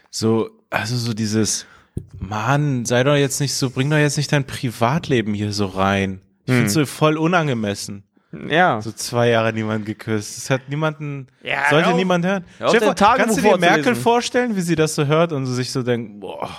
[0.10, 1.68] so, also so dieses,
[2.18, 6.22] Mann, sei doch jetzt nicht so, bring doch jetzt nicht dein Privatleben hier so rein.
[6.46, 6.58] Ich Hm.
[6.62, 8.04] find's so voll unangemessen.
[8.50, 8.82] Ja.
[8.82, 10.38] So zwei Jahre niemand geküsst.
[10.38, 11.96] Das hat niemanden, Ja, sollte auf.
[11.96, 12.46] niemand hören.
[12.58, 15.84] Vor, Tagebuch kannst du dir Merkel vorstellen, wie sie das so hört und sich so
[15.84, 16.44] denkt, boah.
[16.48, 16.50] Ja,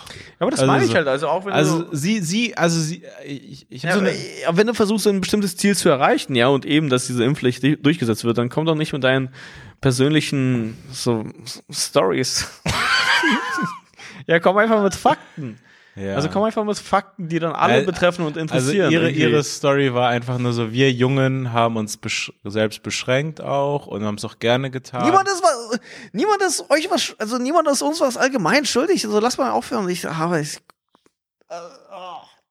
[0.40, 1.08] aber das Also meine ich so- halt.
[1.08, 1.96] Also auch wenn Also du.
[1.96, 4.12] sie, sie, also sie, ich, ich Ja, so eine,
[4.52, 8.24] wenn du versuchst, ein bestimmtes Ziel zu erreichen, ja, und eben, dass diese Impfpflicht durchgesetzt
[8.24, 9.28] wird, dann komm doch nicht mit deinen
[9.80, 11.24] persönlichen so
[11.70, 12.48] Stories.
[14.26, 15.58] ja, komm einfach mit Fakten.
[15.98, 16.14] Ja.
[16.14, 18.90] Also komm einfach mit Fakten, die dann alle Äh, betreffen und Also interessieren.
[18.92, 19.22] ihre, irgendwie.
[19.22, 24.04] ihre Story war einfach nur so, wir Jungen haben uns besch selbst beschränkt auch und
[24.04, 25.04] haben es auch gerne getan.
[25.04, 25.80] Niemand ist was,
[26.12, 29.04] niemand ist euch was, also niemand ist uns was allgemein schuldig.
[29.04, 29.88] Also lass mal aufhören.
[29.88, 30.58] Ich habe ich,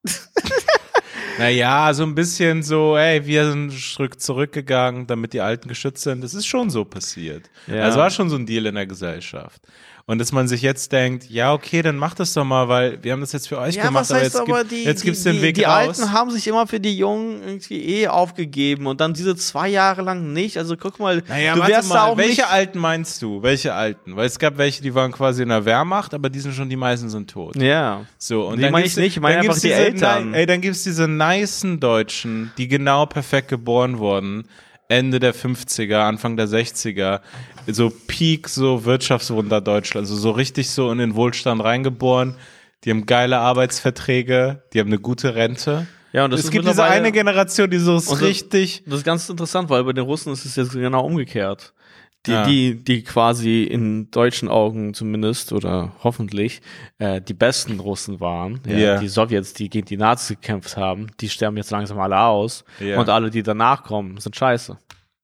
[1.39, 3.71] Naja, so ein bisschen so, ey, wir sind
[4.17, 6.23] zurückgegangen, damit die Alten geschützt sind.
[6.23, 7.49] Das ist schon so passiert.
[7.67, 7.83] Ja.
[7.83, 9.61] Also war schon so ein Deal in der Gesellschaft.
[10.09, 13.11] Und dass man sich jetzt denkt, ja, okay, dann macht das doch mal, weil wir
[13.11, 15.05] haben das jetzt für euch ja, gemacht, was heißt aber jetzt, die, gibt, jetzt die,
[15.07, 15.99] gibt's den die, Weg die raus.
[15.99, 20.03] Alten haben sich immer für die Jungen irgendwie eh aufgegeben und dann diese zwei Jahre
[20.03, 20.57] lang nicht.
[20.57, 22.47] Also guck mal, Naja, du wärst da mal, auch welche.
[22.47, 23.43] Alten meinst du?
[23.43, 24.15] Welche Alten?
[24.15, 26.77] Weil es gab welche, die waren quasi in der Wehrmacht, aber die sind schon, die
[26.77, 27.57] meisten sind tot.
[27.57, 28.05] Ja.
[28.17, 30.33] So, und Die dann meine gibt's- ich nicht, ich meine dann einfach die diese, Eltern.
[30.33, 34.47] Ey, dann gibt's diese nicen Deutschen, die genau perfekt geboren wurden,
[34.89, 37.19] Ende der 50er, Anfang der 60er,
[37.67, 42.35] so Peak, so Wirtschaftswunder Deutschland, also so richtig so in den Wohlstand reingeboren,
[42.83, 45.87] die haben geile Arbeitsverträge, die haben eine gute Rente.
[46.13, 49.03] Ja, und das es ist gibt diese eine Generation, die so das- richtig, Das ist
[49.05, 51.73] ganz interessant, weil bei den Russen ist es jetzt genau umgekehrt.
[52.25, 52.45] Die, Ja.
[52.45, 56.61] die, die quasi in deutschen Augen zumindest oder hoffentlich
[56.97, 58.59] äh, die besten Russen waren.
[58.67, 58.99] Ja, Ja.
[58.99, 62.65] Die Sowjets, die gegen die Nazis gekämpft haben, die sterben jetzt langsam alle aus.
[62.79, 62.99] Ja.
[62.99, 64.77] Und alle, die danach kommen, sind scheiße.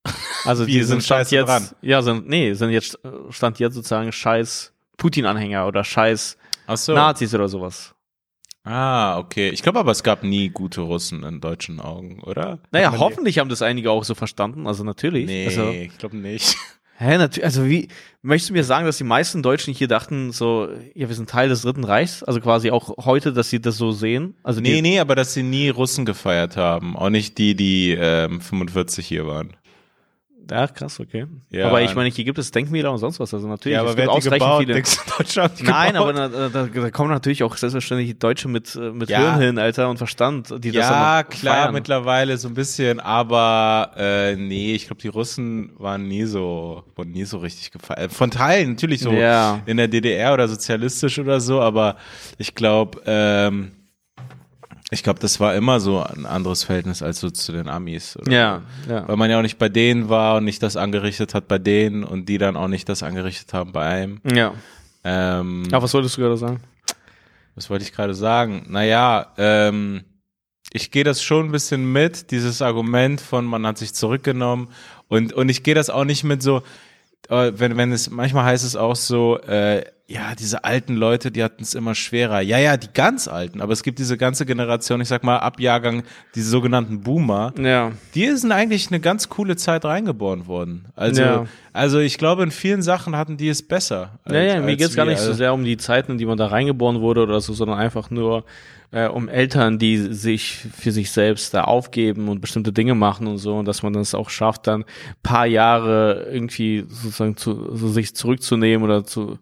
[0.46, 1.70] Also die sind sind Stand scheiße jetzt, dran?
[1.82, 6.38] ja, sind, nee, sind jetzt, äh, Stand jetzt sozusagen scheiß Putin-Anhänger oder scheiß
[6.76, 6.94] so.
[6.94, 7.96] Nazis oder sowas.
[8.66, 9.50] Ah, okay.
[9.50, 12.60] Ich glaube aber, es gab nie gute Russen in deutschen Augen, oder?
[12.72, 15.26] Naja, man die- hoffentlich haben das einige auch so verstanden, also natürlich.
[15.28, 16.58] Nee, Also, ich glaube nicht.
[16.98, 17.88] Hä, natürlich, also wie,
[18.22, 21.50] möchtest du mir sagen, dass die meisten Deutschen hier dachten, so, ja, wir sind Teil
[21.50, 22.24] des Dritten Reichs?
[22.24, 24.36] Also quasi auch heute, dass sie das so sehen?
[24.44, 26.96] Also Nee, nee, aber dass sie nie Russen gefeiert haben.
[26.96, 29.54] Auch nicht die, die ähm, 45 hier waren.
[30.52, 31.26] Ja, krass, okay.
[31.50, 31.68] Ja.
[31.68, 33.76] Aber ich meine, hier gibt es Denkmäler und sonst was, also natürlich.
[33.76, 34.60] Ja, aber es gibt ausreichend gebaut?
[34.62, 34.74] viele.
[34.74, 36.16] Denkst du, Deutschland die Nein, gebaut?
[36.18, 39.20] aber da, da, da kommen natürlich auch selbstverständlich Deutsche mit, äh, mit Ja.
[39.20, 41.74] Hirn hin, Alter, und Verstand, die das ja, dann noch klar, feiern.
[41.74, 47.12] mittlerweile so ein bisschen, aber äh, nee, ich glaube, die Russen waren nie so, wurden
[47.12, 48.12] nie so richtig gefeiert.
[48.12, 49.62] Von Teilen natürlich so Ja.
[49.66, 51.96] in der DDR oder sozialistisch oder so, aber
[52.38, 53.72] ich glaube, ähm,
[54.94, 58.16] ich glaube, das war immer so ein anderes Verhältnis als so zu den Amis.
[58.18, 59.08] Oder Ja, ja.
[59.08, 62.04] Weil man ja auch nicht bei denen war und nicht das angerichtet hat bei denen
[62.04, 64.22] und die dann auch nicht das angerichtet haben bei einem.
[64.24, 64.54] Ja.
[65.04, 66.62] Ähm, Aber was wolltest du gerade sagen?
[67.56, 68.66] was wollte ich gerade sagen?
[68.70, 70.04] Naja, ähm,
[70.72, 74.70] ich gehe das schon ein bisschen mit, dieses Argument von man hat sich zurückgenommen
[75.08, 76.64] und, und ich gehe das auch nicht mit so,
[77.30, 81.64] wenn, wenn es, manchmal heißt es auch so, äh, ja, diese alten Leute, die hatten
[81.64, 82.42] es immer schwerer.
[82.42, 85.60] Ja, ja, die ganz alten, aber es gibt diese ganze Generation, ich sag mal, ab
[85.62, 86.04] Jahrgang,
[86.36, 87.94] diese sogenannten Boomer, Ja.
[88.14, 90.86] die sind eigentlich eine ganz coole Zeit reingeboren worden.
[90.96, 91.46] Also, Ja.
[91.72, 94.20] also ich glaube, in vielen Sachen hatten die es besser.
[94.30, 95.14] Ja, ja, als- mir als geht's gar wir.
[95.14, 97.80] nicht so sehr um die Zeiten, in die man da reingeboren wurde oder so, sondern
[97.80, 98.44] einfach nur
[98.94, 103.40] äh, um Eltern, die sich für sich selbst da aufgeben und bestimmte Dinge machen und
[103.40, 104.86] so und dass man das auch schafft, dann
[105.24, 109.40] paar Jahre irgendwie sozusagen zu, so sich zurückzunehmen oder zu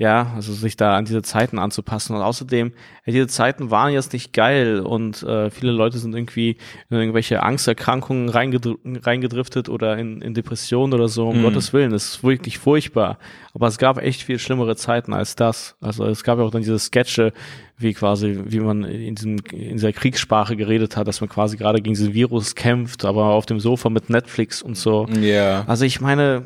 [0.00, 2.16] ja, also sich da an diese Zeiten anzupassen.
[2.16, 2.72] Und außerdem,
[3.04, 6.56] diese Zeiten waren jetzt nicht geil und äh, viele Leute sind irgendwie
[6.88, 11.90] in irgendwelche Angsterkrankungen reingedr reingedriftet oder in, in Depressionen oder so, um Gottes Willen.
[11.90, 13.18] Das ist wirklich furchtbar.
[13.52, 15.76] Aber es gab echt viel schlimmere Zeiten als das.
[15.82, 17.34] Also es gab ja auch dann diese Sketche,
[17.76, 21.82] wie quasi, wie man in, diesem, in dieser Kriegssprache geredet hat, dass man quasi gerade
[21.82, 25.06] gegen diesen Virus kämpft, aber auf dem Sofa mit Netflix und so.
[25.20, 25.64] Ja.
[25.66, 26.44] Also ich meine,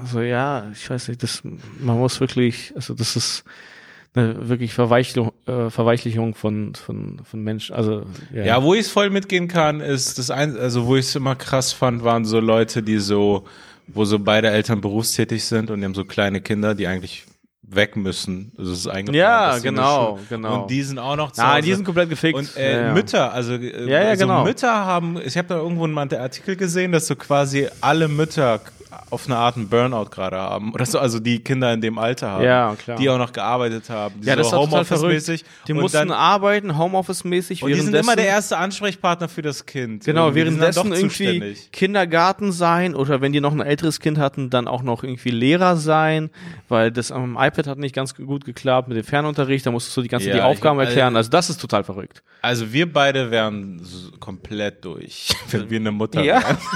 [0.00, 1.42] also ja, ich weiß nicht, das,
[1.80, 3.44] man muss wirklich, also das ist
[4.14, 8.44] eine wirklich Verweichlichung, äh, Verweichlichung von, von, von Menschen, also ja.
[8.44, 11.36] Ja, wo ich es voll mitgehen kann, ist das ein, also wo ich es immer
[11.36, 13.44] krass fand, waren so Leute, die so
[13.94, 17.24] wo so beide Eltern berufstätig sind und die haben so kleine Kinder, die eigentlich
[17.62, 18.52] weg müssen.
[18.58, 20.62] Also es ist eigentlich Ja, genau, genau.
[20.62, 21.62] Und die sind auch noch zu Nein, Hause.
[21.62, 22.36] die sind komplett gefickt.
[22.36, 22.92] Und äh, Ja, ja.
[22.94, 24.44] Mütter, also, äh, Ja, ja, also genau.
[24.44, 28.60] Mütter haben, ich habe da irgendwo mal einen Artikel gesehen, dass so quasi alle Mütter
[29.10, 30.72] auf eine Art einen Burnout gerade haben.
[30.74, 32.44] Oder so, also die Kinder in dem Alter haben.
[32.44, 32.98] Ja, klar.
[32.98, 34.20] Die auch noch gearbeitet haben.
[34.20, 35.44] Die Ja, das ist so Homeoffice-mäßig.
[35.66, 37.62] Die mussten dann- arbeiten, Homeoffice-mäßig.
[37.62, 40.04] Und die sind immer der erste Ansprechpartner für das Kind.
[40.04, 41.72] Genau, währenddessen doch irgendwie zuständig.
[41.72, 45.76] Kindergarten sein oder wenn die noch ein älteres Kind hatten, dann auch noch irgendwie Lehrer
[45.76, 46.30] sein,
[46.68, 50.02] weil das am iPad hat nicht ganz gut geklappt mit dem Fernunterricht, da musstest du
[50.02, 51.16] die ganze Ja, die Aufgaben ich- erklären.
[51.16, 52.22] Also das ist total verrückt.
[52.42, 53.82] Also wir beide wären
[54.18, 56.40] komplett durch, wenn wir eine Mutter Ja.
[56.42, 56.56] wären.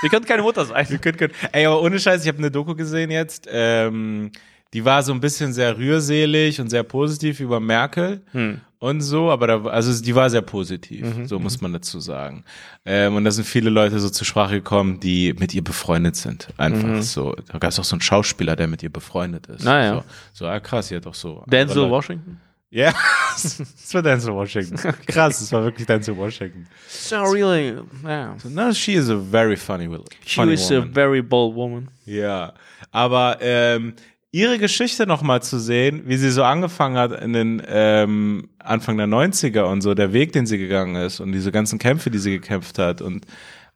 [0.00, 0.86] Wir können keine Mutter sein.
[0.88, 1.32] Wir können, können.
[1.52, 3.48] Ey, aber ohne Scheiß, ich habe eine Doku gesehen jetzt.
[3.50, 4.30] Ähm,
[4.74, 8.60] die war so ein bisschen sehr rührselig und sehr positiv über Merkel Hm.
[8.80, 12.44] und so, aber da, also die war sehr positiv, Mhm, so muss man dazu sagen.
[12.84, 16.48] Ähm, und da sind viele Leute so zur Sprache gekommen, die mit ihr befreundet sind.
[16.58, 17.34] Einfach so.
[17.50, 19.62] Da gab es auch so einen Schauspieler, der mit ihr befreundet ist.
[19.62, 19.68] Mhm.
[19.68, 19.94] Ah, ja.
[19.94, 21.42] So, so ah, krass, hat doch so.
[21.46, 22.38] Denzel Washington?
[22.70, 22.92] Ja,
[23.32, 24.76] das war Denzel Washington.
[25.06, 26.66] Krass, das war wirklich Denzel Washington.
[26.88, 28.36] So really, yeah.
[28.44, 31.88] No, she is a very funny, will- She funny is a very bold woman.
[32.04, 32.52] Ja,
[32.90, 33.94] aber ähm,
[34.32, 38.98] ihre Geschichte noch mal zu sehen, wie sie so angefangen hat in den ähm, Anfang
[38.98, 42.18] der 90er und so, der Weg, den sie gegangen ist und diese ganzen Kämpfe, die
[42.18, 43.24] sie gekämpft hat und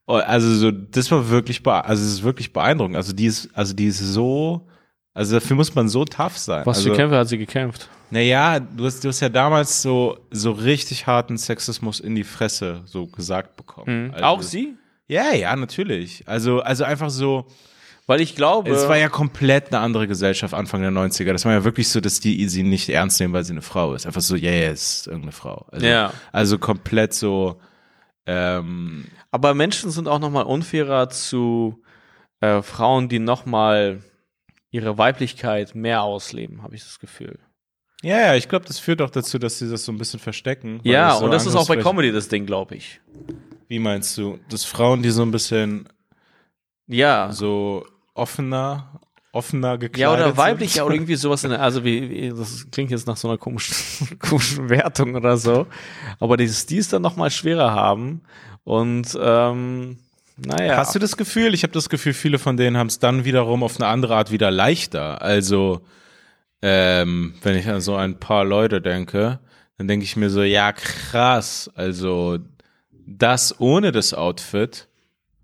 [0.07, 2.97] oh, also so, das war wirklich, also es ist wirklich beeindruckend.
[2.97, 4.69] Also die ist, also die ist so,
[5.15, 6.65] also dafür muss man so tough sein.
[6.67, 7.89] Was also, für Kämpfe hat sie gekämpft?
[8.11, 12.83] Naja, du hast, du hast ja damals so, so richtig harten Sexismus in die Fresse
[12.85, 14.11] so gesagt bekommen.
[14.13, 14.25] Also, Mhm.
[14.25, 14.75] Auch sie?
[15.09, 16.23] Ja, ja, natürlich.
[16.27, 17.47] Also, also einfach so,
[18.07, 21.33] Weil ich glaube, es war ja komplett eine andere Gesellschaft Anfang der 90er.
[21.33, 23.95] Das war ja wirklich so, dass die sie nicht ernst nehmen, weil sie eine Frau
[23.95, 24.07] ist.
[24.07, 25.67] Einfach so, yeah, yeah, es ist irgendeine Frau.
[25.71, 26.13] Also, Ja.
[26.33, 27.61] also komplett so,
[28.27, 31.83] ähm, aber Menschen sind auch noch mal unfairer zu
[32.41, 34.01] äh, Frauen, die noch mal
[34.73, 37.39] ihre Weiblichkeit mehr ausleben, habe ich das Gefühl.
[38.03, 40.81] ja, ja, ich glaube, das führt auch dazu, dass sie das so ein bisschen verstecken.
[40.83, 43.01] Ja, so und das ist auch bei Comedy das Ding, glaube ich.
[43.69, 44.39] Wie meinst du?
[44.49, 45.89] Dass Frauen, die so ein bisschen
[46.89, 47.31] Ja.
[47.33, 49.01] so offener,
[49.33, 50.37] offener gekleidet Ja, oder sind?
[50.37, 53.29] weiblich, ja, oder irgendwie sowas in der, also wie, wie, das klingt jetzt nach so
[53.29, 55.67] einer komischen, komischen Wertung oder so.
[56.19, 58.23] Aber die es dann noch mal schwerer haben.
[58.65, 59.99] Und, ähm,
[60.37, 60.77] naja.
[60.77, 61.55] Hast du das Gefühl?
[61.55, 64.31] Ich habe das Gefühl, viele von denen haben es dann wiederum auf eine andere Art
[64.31, 65.23] wieder leichter.
[65.23, 65.83] Also,
[66.63, 69.41] ähm, wenn ich an so ein paar Leute denke,
[69.79, 71.71] dann denke ich mir so, ja, krass.
[71.75, 72.39] Also,
[73.07, 74.89] das ohne das Outfit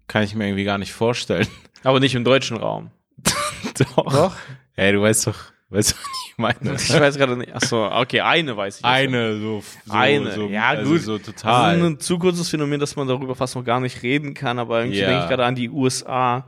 [0.06, 1.46] kann ich mir irgendwie gar nicht vorstellen.
[1.82, 2.90] aber nicht im deutschen Raum.
[3.96, 4.32] Doch.
[4.76, 5.36] Ey, du weißt doch,
[5.70, 6.74] weißt du, was ich meine?
[6.76, 7.50] Ich weiß gerade nicht.
[7.54, 8.84] Ach so, okay, eine weiß ich.
[8.84, 11.00] Eine, so, so Eine, so, ja, also gut.
[11.02, 11.76] so Das total.
[11.78, 14.80] ist ein zu kurzes Phänomen, dass man darüber fast noch gar nicht reden kann, aber
[14.80, 15.08] irgendwie Ja.
[15.08, 16.46] denke ich gerade an die USA.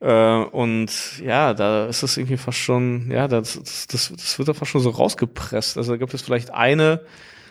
[0.00, 0.90] Äh, und
[1.24, 4.70] ja, da ist das irgendwie fast schon, ja, das, das, das, das wird da fast
[4.72, 5.76] schon so rausgepresst.
[5.78, 7.02] Also da gibt es vielleicht eine,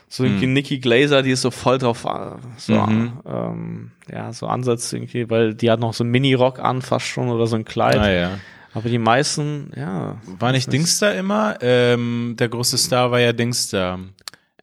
[0.09, 3.13] so irgendwie Nikki Glaser, die ist so voll drauf, äh, so, Mhm.
[3.25, 7.29] ähm, ja, so Ansatz irgendwie, weil die hat noch so einen Mini-Rock an fast schon
[7.29, 7.97] oder so ein Kleid.
[7.97, 8.31] Ah, ja.
[8.73, 10.21] Aber die meisten, ja.
[10.39, 11.57] War nicht Dings da immer?
[11.61, 13.99] Ähm, der große Star war ja Dings da.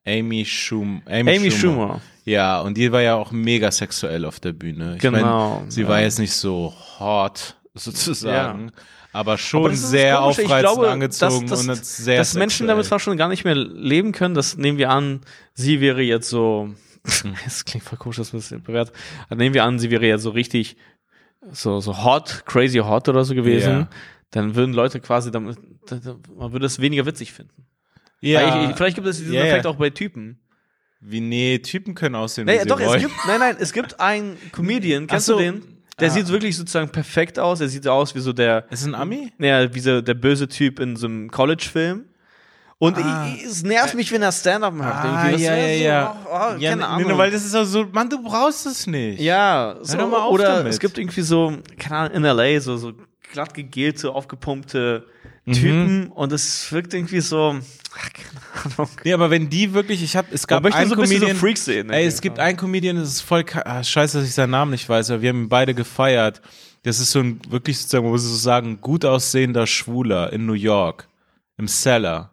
[0.06, 1.02] Amy Schum.
[1.06, 2.00] Amy Schumer.
[2.24, 4.94] Ja, und die war ja auch mega sexuell auf der Bühne.
[4.96, 5.88] Ich Genau, Mein, sie ja.
[5.88, 8.72] war jetzt nicht so hot, sozusagen,
[9.12, 12.68] aber schon Aber sehr aufreizend glaube, angezogen dass, und dass, sehr dass Menschen sexuell.
[12.68, 14.34] damit fast schon gar nicht mehr leben können.
[14.34, 15.20] Das nehmen wir an,
[15.54, 16.70] sie wäre jetzt so,
[17.22, 17.34] Hm.
[17.46, 18.94] es klingt voll komisch, dass man das bewertet.
[19.28, 20.76] Aber nehmen wir an, sie wäre jetzt so richtig,
[21.52, 23.70] so, so hot, crazy hot oder so gewesen.
[23.70, 23.88] Ja.
[24.30, 27.66] Dann würden Leute quasi damit, da- da- man würde es weniger witzig finden.
[28.20, 29.42] Ja, ich, vielleicht gibt es diesen ja.
[29.44, 30.38] Effekt auch bei Typen.
[31.00, 34.00] wie nee, Typen können aussehen, wie Naja, sie doch, es gibt, nein, nein, es gibt
[34.00, 35.36] einen Comedian, kennst so.
[35.36, 35.62] du den?
[36.00, 36.10] Der Ah.
[36.10, 37.60] sieht wirklich sozusagen perfekt aus.
[37.60, 39.32] Er sieht so aus wie so der, Ist ein Ami?
[39.38, 42.04] naja, wie so der böse Typ in so einem College-Film.
[42.80, 43.26] Und Ah.
[43.34, 45.04] ich, ich, es nervt mich, wenn er Stand-up macht.
[45.04, 46.16] Ah, ja, ist ja, so, ja.
[46.24, 47.10] Oh, oh, ja, keine Ahnung.
[47.10, 49.20] nee, weil das ist auch so, Mann, du brauchst es nicht.
[49.20, 50.72] ja, so, doch mal auf oder damit.
[50.72, 52.60] es gibt irgendwie so, keine Ahnung, in L.A.
[52.60, 52.92] so, so
[53.32, 55.06] glatt gegelte, aufgepumpte
[55.44, 55.52] Mhm.
[55.54, 57.58] Typen und es wirkt irgendwie so,
[57.96, 58.90] ach, keine Ahnung.
[59.02, 61.38] Nee, aber wenn die wirklich, ich habe, es gab möchte einen so bisschen so Comedian,
[61.40, 61.88] Freaks sehen.
[61.90, 64.86] Ey, es gibt einen Comedian, das ist voll ah, scheiße, dass ich seinen Namen nicht
[64.86, 66.42] weiß, aber wir haben ihn beide gefeiert.
[66.82, 70.52] Das ist so ein wirklich sozusagen, wo wir so sagen, gut aussehender Schwuler in New
[70.52, 71.08] York.
[71.56, 72.30] Im Cellar.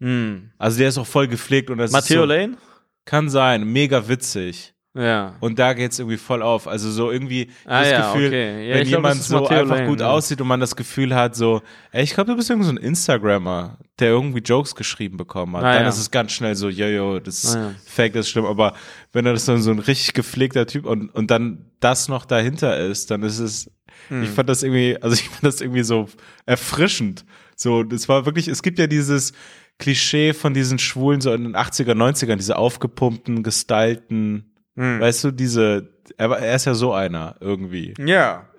[0.00, 0.50] Hm.
[0.58, 2.56] Also der ist auch voll gepflegt und das Matteo ist so, Lane?
[3.04, 4.74] kann sein, mega witzig.
[4.94, 5.36] Ja.
[5.40, 6.66] Und da geht's irgendwie voll auf.
[6.66, 8.68] Also so irgendwie Ah, das ja, Gefühl, okay.
[8.68, 10.10] Ja, wenn glaub, jemand so Matteo einfach Lane, gut ja.
[10.10, 12.78] aussieht und man das Gefühl hat, so, ey, ich glaube, du bist irgendwie so ein
[12.78, 15.64] Instagrammer, der irgendwie Jokes geschrieben bekommen hat.
[15.64, 18.46] Ah, dann ist es ganz schnell so, jojo, das ist Ah, fake, das ist schlimm.
[18.46, 18.74] Aber
[19.12, 22.76] wenn er das dann so ein richtig gepflegter Typ und, und dann das noch dahinter
[22.78, 23.70] ist, dann ist es,
[24.08, 24.22] Hm.
[24.22, 26.08] ich fand das irgendwie, also ich fand das irgendwie so
[26.46, 27.24] erfrischend.
[27.56, 29.32] So, das war wirklich, es gibt ja dieses
[29.78, 34.44] Klischee von diesen Schwulen so in den 80er, 90ern, diese aufgepumpten, gestylten,
[34.76, 35.00] Hm.
[35.00, 37.94] weißt du, diese, er, er ist ja so einer irgendwie.
[37.98, 38.46] Ja.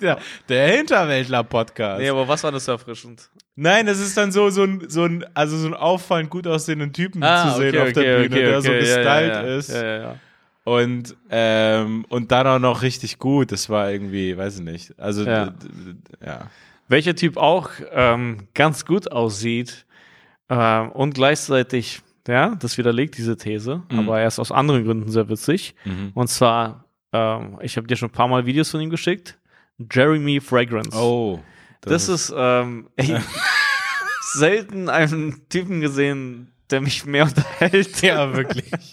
[0.00, 2.00] Ja, der Hinterwäldler-Podcast.
[2.00, 3.28] Nee, aber was war das erfrischend?
[3.56, 6.92] Nein, das ist dann so, so ein, so ein, also so ein auffallend gut aussehenden
[6.92, 9.70] Typen Ah, zu sehen auf der Bühne, der so gestylt ja, ja, ist.
[9.70, 10.16] Ja, ja, ja.
[10.64, 13.50] Und, ähm, und dann auch noch richtig gut.
[13.50, 14.98] Das war irgendwie, weiß ich nicht.
[15.00, 15.52] Also, Ja.
[16.24, 16.46] ja.
[16.88, 19.86] Welcher Typ auch ähm, ganz gut aussieht
[20.48, 23.98] ähm, und gleichzeitig, ja, das widerlegt diese These, Mhm.
[24.00, 25.74] aber er ist aus anderen Gründen sehr witzig.
[25.84, 26.10] Mhm.
[26.14, 29.38] Und zwar, ähm, ich habe dir schon ein paar Mal Videos von ihm geschickt.
[29.92, 30.96] Jeremy Fragrance.
[30.96, 31.40] Oh.
[31.80, 33.16] das, ist, ähm, ey,
[34.34, 37.24] selten einen Typen gesehen, der mich mehr
[37.60, 38.02] unterhält.
[38.02, 38.70] ja wirklich.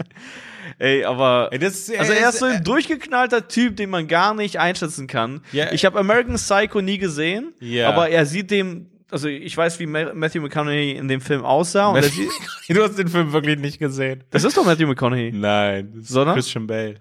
[0.82, 4.57] Ey, aber Ey, das, also er ist so ein durchgeknallter Typ, den man gar nicht
[4.57, 5.41] einschätzen kann.
[5.51, 5.71] Ja.
[5.71, 7.89] Ich habe American Psycho nie gesehen, Ja.
[7.89, 11.89] aber er sieht dem, also ich weiß, wie Ma- Matthew McConaughey in dem Film aussah.
[11.89, 12.03] Und
[12.69, 14.23] du hast den Film wirklich nicht gesehen.
[14.32, 15.32] das ist doch Matthew McConaughey.
[15.32, 16.34] Nein, das ist Sondern?
[16.36, 16.95] Christian Bale.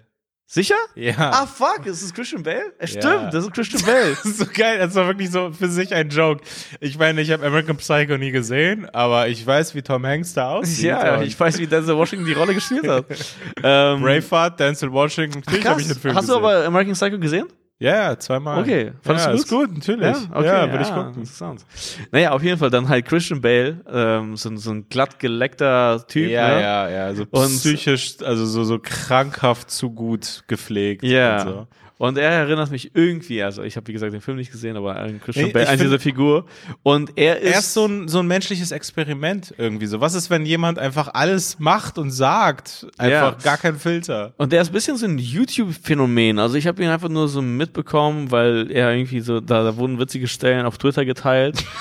[0.53, 0.75] Sicher?
[0.95, 1.13] Ja.
[1.17, 2.73] Ah, fuck, ist das Christian Bale?
[2.81, 4.09] Ja, stimmt, das ist Christian Bale.
[4.09, 6.43] Das ist so geil, das war wirklich so für sich ein Joke.
[6.81, 10.49] Ich meine, ich habe American Psycho nie gesehen, aber ich weiß, wie Tom Hanks da
[10.49, 10.87] aussieht.
[10.87, 13.05] ja, ich weiß, wie Denzel Washington die Rolle gespielt hat.
[13.63, 15.95] ähm, Braveheart, Denzel Washington, natürlich habe ich den.
[15.95, 16.45] Film Hast du gesehen.
[16.45, 17.47] aber American Psycho gesehen?
[17.81, 18.61] Ja, ja, zweimal.
[18.61, 20.15] Okay, fandest ja, du ist gut, natürlich.
[20.31, 21.13] okay, ja, würde ich gucken.
[21.15, 21.65] Interessant.
[22.11, 26.05] Naja, auf jeden Fall dann halt Christian Bale, ähm, so, ein- so ein glatt geleckter
[26.07, 26.29] Typ.
[26.29, 26.61] Ja, ne?
[26.61, 31.03] ja, ja, so Und- psychisch, also so, so krankhaft zu gut gepflegt.
[31.03, 31.41] Ja.
[31.41, 31.67] Und so.
[32.01, 34.95] Und er erinnert mich irgendwie, also ich habe wie gesagt den Film nicht gesehen, aber
[34.95, 36.47] an Christian Nee, Bale, an diese Figur.
[36.81, 40.01] Und er ist, Er ist so ein, so ein menschliches Experiment irgendwie so.
[40.01, 42.87] Was ist, wenn jemand einfach alles macht und sagt?
[42.97, 43.37] Einfach Ja.
[43.43, 44.33] gar kein Filter.
[44.37, 46.39] und der ist ein bisschen so ein YouTube-Phänomen.
[46.39, 49.99] Also ich habe ihn einfach nur so mitbekommen, weil er irgendwie so, da, da wurden
[49.99, 51.63] witzige Stellen auf Twitter geteilt.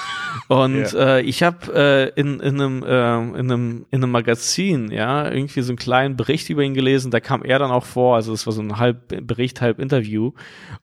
[0.50, 1.18] Und Ja.
[1.18, 5.62] äh, ich habe äh, in, in, einem, ähm, in, einem, in einem Magazin, ja, irgendwie
[5.62, 8.46] so einen kleinen Bericht über ihn gelesen, da kam er dann auch vor, also es
[8.46, 10.32] war so ein halb Bericht, halb Interview.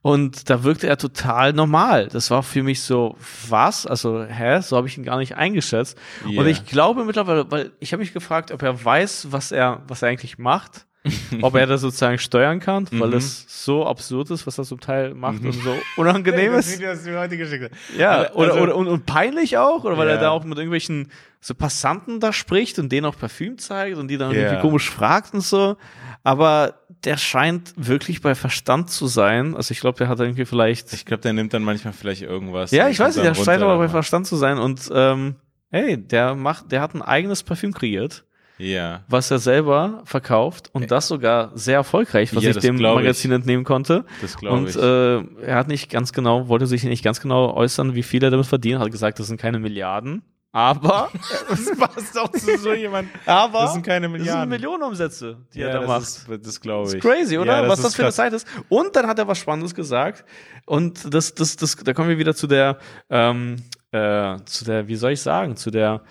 [0.02, 2.08] Und da wirkte er total normal.
[2.08, 3.18] Das war für mich so,
[3.50, 3.86] was?
[3.86, 4.62] Also, hä?
[4.62, 5.98] So habe ich ihn gar nicht eingeschätzt.
[6.26, 6.40] Ja.
[6.40, 10.02] Und ich glaube mittlerweile, weil ich habe mich gefragt, ob er weiß, was er, was
[10.02, 10.87] er eigentlich macht.
[11.42, 13.16] ob er das sozusagen steuern kann, weil Mhm.
[13.18, 16.78] es so absurd ist, was er zum Teil macht und so unangenehm Das ist.
[16.80, 17.98] Video, das du mir heute geschickt hast.
[18.00, 20.22] Ja, Also- oder, oder und, und peinlich auch, oder weil er Ja.
[20.22, 24.18] da auch mit irgendwelchen so Passanten da spricht und denen auch Parfüm zeigt und die
[24.18, 24.38] dann Ja.
[24.42, 25.78] irgendwie komisch fragt und so.
[26.24, 29.56] Aber der scheint wirklich bei Verstand zu sein.
[29.56, 30.92] Also ich glaube, der hat irgendwie vielleicht.
[30.94, 32.72] Ich glaube, der nimmt dann manchmal vielleicht irgendwas.
[32.72, 33.88] ja, ich weiß nicht, der scheint aber bei.
[33.88, 35.36] Verstand zu sein und ähm,
[35.70, 38.26] hey, der macht, der hat ein eigenes Parfüm kreiert,
[38.60, 39.04] Ja.
[39.08, 42.98] was er selber verkauft und das sogar sehr erfolgreich, was Ja, ich das dem glaub
[42.98, 43.04] ich.
[43.04, 44.04] Magazin entnehmen konnte.
[44.22, 44.76] Das glaube Und ich.
[44.76, 48.32] äh, er hat nicht ganz genau, wollte sich nicht ganz genau äußern, wie viel er
[48.32, 50.24] damit verdient, hat gesagt, das sind keine Milliarden.
[50.54, 51.10] Aber,
[51.50, 53.10] das passt doch zu so jemand.
[53.28, 54.50] aber Das sind keine das sind Milliarden.
[54.50, 56.02] Millionenumsätze, die er da das macht.
[56.02, 57.04] Ist, das glaube Das ich.
[57.04, 57.62] ist crazy, oder?
[57.64, 58.12] Ja, was das für eine.
[58.12, 58.48] Zeit ist.
[58.70, 60.26] Und dann hat er was Spannendes gesagt.
[60.66, 62.80] Und das, das, das, da kommen wir wieder zu der,
[63.12, 63.58] ähm,
[63.92, 66.02] äh, zu der, wie soll ich sagen, zu der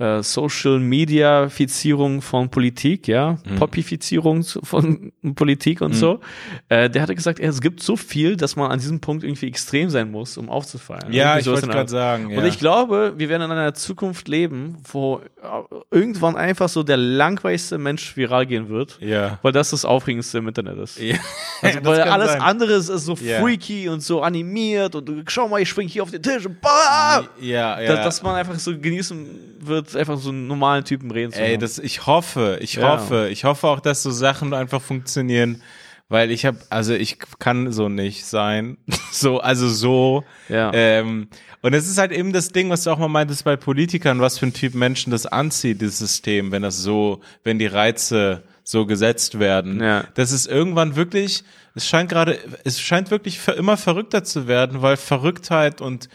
[0.00, 3.56] äh, Social Media Fizierung von Politik, ja, Mhm.
[3.56, 6.20] Poppifizierung zu- von Politik und so.
[6.68, 9.90] Äh, der hatte gesagt, es gibt so viel, dass man an diesem Punkt irgendwie extrem
[9.90, 11.12] sein muss, um aufzufallen.
[11.12, 12.30] Ja, Irgendwie ich wollte gerade sagen.
[12.30, 12.38] Ja.
[12.38, 16.96] Und ich glaube, wir werden in einer Zukunft leben, wo äh, irgendwann einfach so der
[16.96, 18.98] langweiligste Mensch viral gehen wird.
[19.00, 19.38] ja.
[19.42, 20.98] Weil das das Aufregendste im Internet ist.
[20.98, 21.16] ja.
[21.62, 22.40] Also, weil alles sein.
[22.40, 23.40] andere ist, ist so Ja.
[23.40, 26.58] freaky und so animiert und du, schau mal, ich spring hier auf den Tisch und
[26.62, 27.24] bah!
[27.38, 27.96] Ja, ja.
[27.96, 29.26] Da- Dass man einfach so genießen
[29.60, 32.92] wird, einfach so einen normalen Typen reden zu Ey, das, ich hoffe, ich Ja.
[32.92, 35.62] hoffe, ich hoffe auch, dass so Sachen einfach funktionieren,
[36.08, 38.76] weil ich habe, also ich kann so nicht sein,
[39.12, 40.24] so, also so.
[40.48, 40.72] Ja.
[40.74, 41.28] Ähm,
[41.62, 44.38] und es ist halt eben das Ding, was du auch mal meintest bei Politikern, was
[44.38, 48.86] für ein Typ Menschen das anzieht, dieses System, wenn das so, wenn die Reize so
[48.86, 49.80] gesetzt werden.
[49.82, 50.04] Ja.
[50.14, 54.96] Das ist irgendwann wirklich, es scheint gerade, es scheint wirklich immer verrückter zu werden, weil
[54.96, 56.08] Verrücktheit und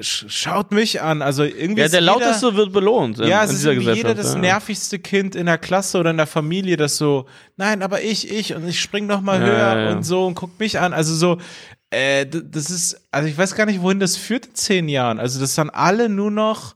[0.00, 3.64] schaut mich an, also irgendwie ja, der jeder- Lauteste wird belohnt in, ja, es ist
[3.64, 4.40] jeder das ja.
[4.40, 7.26] nervigste Kind in der Klasse oder in der Familie, das so,
[7.56, 10.34] nein, aber ich, ich und ich spring noch mal Ja, höher ja, und so und
[10.34, 10.92] guckt mich an.
[10.92, 11.38] Also so,
[11.90, 15.18] äh, das ist, also ich weiß gar nicht, wohin das führt in zehn Jahren.
[15.18, 16.74] Also das dann alle nur noch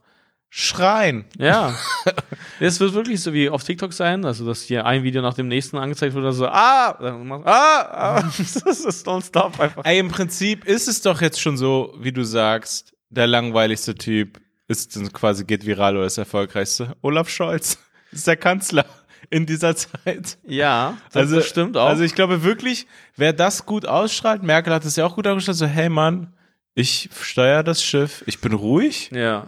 [0.49, 1.25] schreien.
[1.37, 1.75] Ja.
[2.61, 5.47] Es wird wirklich so wie auf TikTok sein, also dass hier ein Video nach dem
[5.47, 9.85] nächsten angezeigt wird, so, ah, ah, ah, das ist nonstop einfach.
[9.85, 14.39] Ey, im Prinzip ist es doch jetzt schon so, wie du sagst, der langweiligste Typ
[14.67, 16.95] ist dann quasi geht viral oder ist der erfolgreichste.
[17.01, 17.79] Olaf Scholz
[18.11, 18.85] ist der Kanzler
[19.29, 20.37] in dieser Zeit.
[20.45, 21.87] Ja, das, das stimmt auch.
[21.87, 25.57] Also ich glaube wirklich, wer das gut ausstrahlt, Merkel hat es ja auch gut ausgestrahlt,
[25.57, 26.33] so hey Mann,
[26.75, 29.47] ich steuere das Schiff, ich bin ruhig, ja.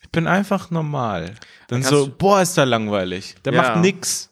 [0.00, 1.34] ich bin einfach normal.
[1.68, 3.34] Dann Kannst so, boah, ist da langweilig.
[3.44, 3.62] Der Ja.
[3.62, 4.30] macht nix.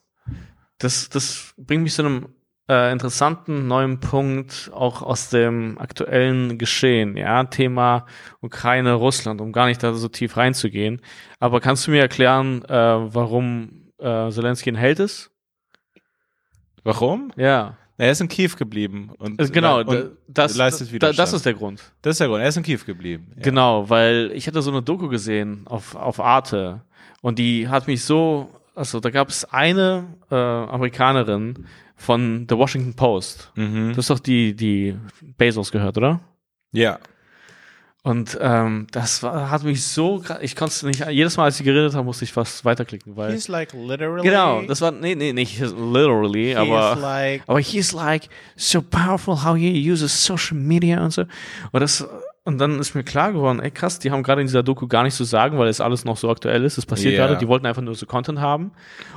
[0.79, 2.29] Das, das bringt mich zu einem
[2.69, 8.07] äh, interessanten neuen Punkt, auch aus dem aktuellen Geschehen, ja, Thema
[8.41, 11.01] Ukraine, Russland, um gar nicht da so tief reinzugehen.
[11.39, 12.75] Aber kannst du mir erklären, äh,
[13.15, 15.31] warum äh, Zelensky ein Held ist?
[16.85, 17.33] Warum?
[17.37, 21.19] Ja, Er ist in Kiew geblieben und, also genau, und da- das, leistet Widerstand.
[21.19, 21.83] das ist der Grund.
[22.03, 22.43] Das ist der Grund.
[22.43, 23.33] Er ist in Kiew geblieben.
[23.37, 23.43] Ja.
[23.43, 26.83] Genau, weil ich hatte so eine Doku gesehen auf, auf Arte
[27.23, 32.95] und die hat mich so, also da gab es eine äh, Amerikanerin von The Washington
[32.95, 33.51] Post.
[33.57, 33.89] Mhm.
[33.91, 34.97] Das ist doch die, die
[35.37, 36.21] Bezos gehört, oder?
[36.73, 36.99] Ja.
[38.03, 41.65] Und ähm, das war, hat mich so, ich konnte es nicht, jedes Mal, als sie
[41.65, 43.33] geredet haben, musste ich fast weiterklicken, weil.
[43.33, 44.23] He's like literally.
[44.23, 47.01] Genau, das war, nee, nee, nicht literally, He's aber.
[47.01, 47.43] like.
[47.49, 51.23] Aber he's like so powerful how he uses social media und so.
[51.73, 52.07] Und das,
[52.47, 55.03] und dann ist mir klar geworden, ey krass, die haben gerade in dieser Doku gar
[55.03, 56.79] nicht zu sagen, weil es alles noch so aktuell ist.
[56.79, 57.27] Es passiert Ja.
[57.27, 58.71] gerade, die wollten einfach nur so Content haben.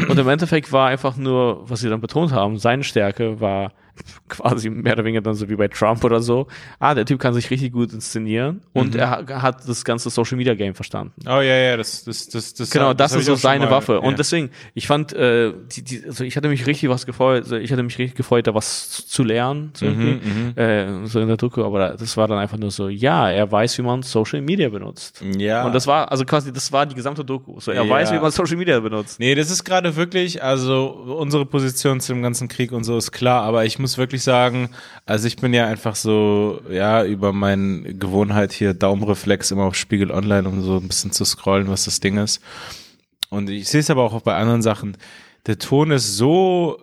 [0.09, 3.71] Und im Endeffekt war einfach nur, was sie dann betont haben, seine Stärke war
[4.29, 6.47] quasi mehr oder weniger dann so wie bei Trump oder so.
[6.79, 8.99] Ah, der Typ kann sich richtig gut inszenieren und Mhm.
[8.99, 11.11] er ha- hat das ganze Social Media Game verstanden.
[11.25, 12.69] Oh ja, ja, das, das, das, das.
[12.69, 13.93] Genau, das, hab ist so seine mal- Waffe.
[13.95, 13.99] Ja.
[13.99, 17.57] Und deswegen, ich fand, äh, die, die, also ich hatte mich richtig was gefreut, also
[17.57, 20.21] ich hatte mich richtig gefreut, da was zu- lernen, so, Mhm,
[20.55, 23.51] irgendwie, äh, so in der Doku, aber das war dann einfach nur so, ja, er
[23.51, 25.21] weiß, wie man Social Media benutzt.
[25.37, 25.65] ja.
[25.65, 27.59] Und das war, also quasi, das war die gesamte Doku.
[27.59, 27.89] So, er Ja.
[27.89, 29.19] weiß, wie man Social Media benutzt.
[29.19, 30.87] Nee, das ist gerade wirklich, also
[31.19, 34.69] unsere Position zu dem ganzen Krieg und so ist klar, aber ich muss wirklich sagen,
[35.05, 40.11] also ich bin ja einfach so, ja, über meine Gewohnheit hier Daumenreflex immer auf Spiegel
[40.11, 42.41] Online, um so ein bisschen zu scrollen, was das Ding ist.
[43.29, 44.97] Und ich sehe es aber auch bei anderen Sachen.
[45.45, 46.77] Der Ton ist so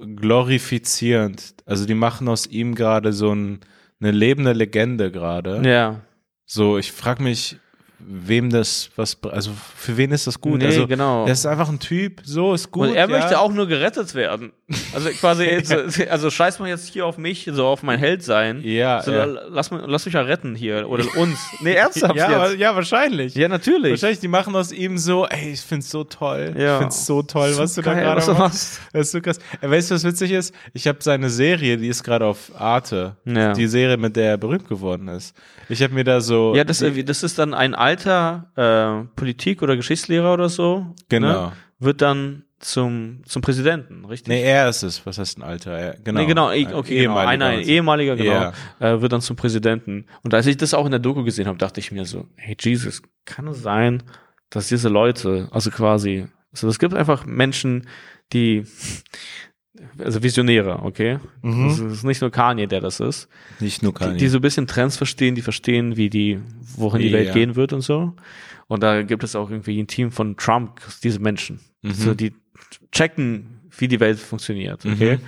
[0.56, 1.54] glorifizierend.
[1.66, 3.60] Also die machen aus ihm gerade so ein,
[4.00, 5.62] eine lebende Legende gerade.
[5.68, 6.00] Ja.
[6.46, 7.58] So, ich frage mich,
[7.98, 10.58] wem das was, also für wen ist das gut?
[10.58, 11.26] Nee, also, genau.
[11.26, 12.88] Er ist einfach ein Typ, so ist gut.
[12.88, 13.18] Und er ja.
[13.18, 14.52] möchte auch nur gerettet werden.
[14.92, 15.72] Also quasi, jetzt,
[16.10, 18.62] also scheiß mal jetzt hier auf mich, so auf mein Held sein.
[18.64, 19.24] Ja, so, ja.
[19.24, 20.88] Lass, lass mich ja retten hier.
[20.88, 21.38] Oder uns.
[21.60, 22.58] Nee, ernsthaft ja, jetzt.
[22.58, 23.36] ja, wahrscheinlich.
[23.36, 23.92] Ja, natürlich.
[23.92, 26.54] Wahrscheinlich, die machen aus ihm so, ey, ich find's so toll.
[26.58, 26.74] Ja.
[26.74, 28.40] Ich find's so toll, was du da Geil, gerade was du machst.
[28.40, 28.80] machst.
[28.92, 29.38] Das ist so krass.
[29.60, 30.52] Weißt du, was witzig ist?
[30.72, 33.14] Ich habe seine Serie, die ist gerade auf Arte.
[33.24, 33.52] Ja.
[33.52, 35.36] Die Serie, mit der er berühmt geworden ist.
[35.68, 36.56] Ich habe mir da so.
[36.56, 40.86] Ja, das, das ist dann ein alter äh, Politik- oder Geschichtslehrer oder so.
[41.08, 41.46] Genau.
[41.46, 41.52] Ne?
[41.78, 44.28] Wird dann zum, zum Präsidenten, richtig?
[44.28, 45.04] Nee, er ist es.
[45.04, 45.72] Was heißt ein Alter?
[45.72, 46.20] Er, genau.
[46.20, 47.10] Nee, genau, Ein okay, genau.
[47.12, 48.52] ehemaliger Einer, ein ehemaliger, genau, Ja.
[48.80, 50.06] äh, wird dann zum Präsidenten.
[50.22, 52.56] Und als ich das auch in der Doku gesehen habe, dachte ich mir so, hey
[52.58, 54.02] Jesus, kann es sein,
[54.48, 57.86] dass diese Leute, also quasi, also es gibt einfach Menschen,
[58.32, 58.64] die,
[59.98, 61.18] also Visionäre, okay?
[61.42, 61.66] Mhm.
[61.68, 63.28] Es ist nicht nur Kanye, der das ist.
[63.60, 64.16] Nicht nur die, Kanye.
[64.18, 66.38] die so ein bisschen Trends verstehen, die verstehen, wie die,
[66.76, 67.14] wohin die Ja.
[67.18, 68.12] Welt gehen wird und so.
[68.68, 71.92] Und da gibt es auch irgendwie ein Team von Trump, diese Menschen, Mhm.
[71.92, 72.34] so die
[72.92, 75.16] checken, wie die Welt funktioniert, okay?
[75.16, 75.20] Mhm.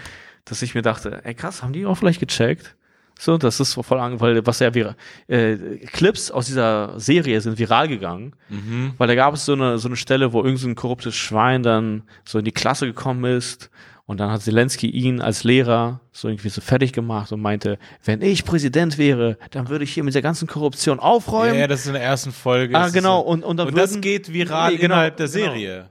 [0.44, 2.74] Dass ich mir dachte, ey krass, haben die auch vielleicht gecheckt?
[3.20, 4.94] So, das ist voll an, weil was ja vira-
[5.26, 5.56] äh,
[5.92, 8.92] Clips aus dieser Serie sind viral gegangen, mhm.
[8.96, 12.04] weil da gab es so eine so eine Stelle, wo irgendein so korruptes Schwein dann
[12.24, 13.70] so in die Klasse gekommen ist
[14.08, 18.22] und dann hat Zelensky ihn als Lehrer so irgendwie so fertig gemacht und meinte, wenn
[18.22, 21.58] ich Präsident wäre, dann würde ich hier mit der ganzen Korruption aufräumen.
[21.58, 22.74] ja, das ist in der ersten Folge.
[22.74, 23.20] ah, genau.
[23.20, 25.84] Und, und dann Und würden, das geht viral Nee, genau, innerhalb der genau.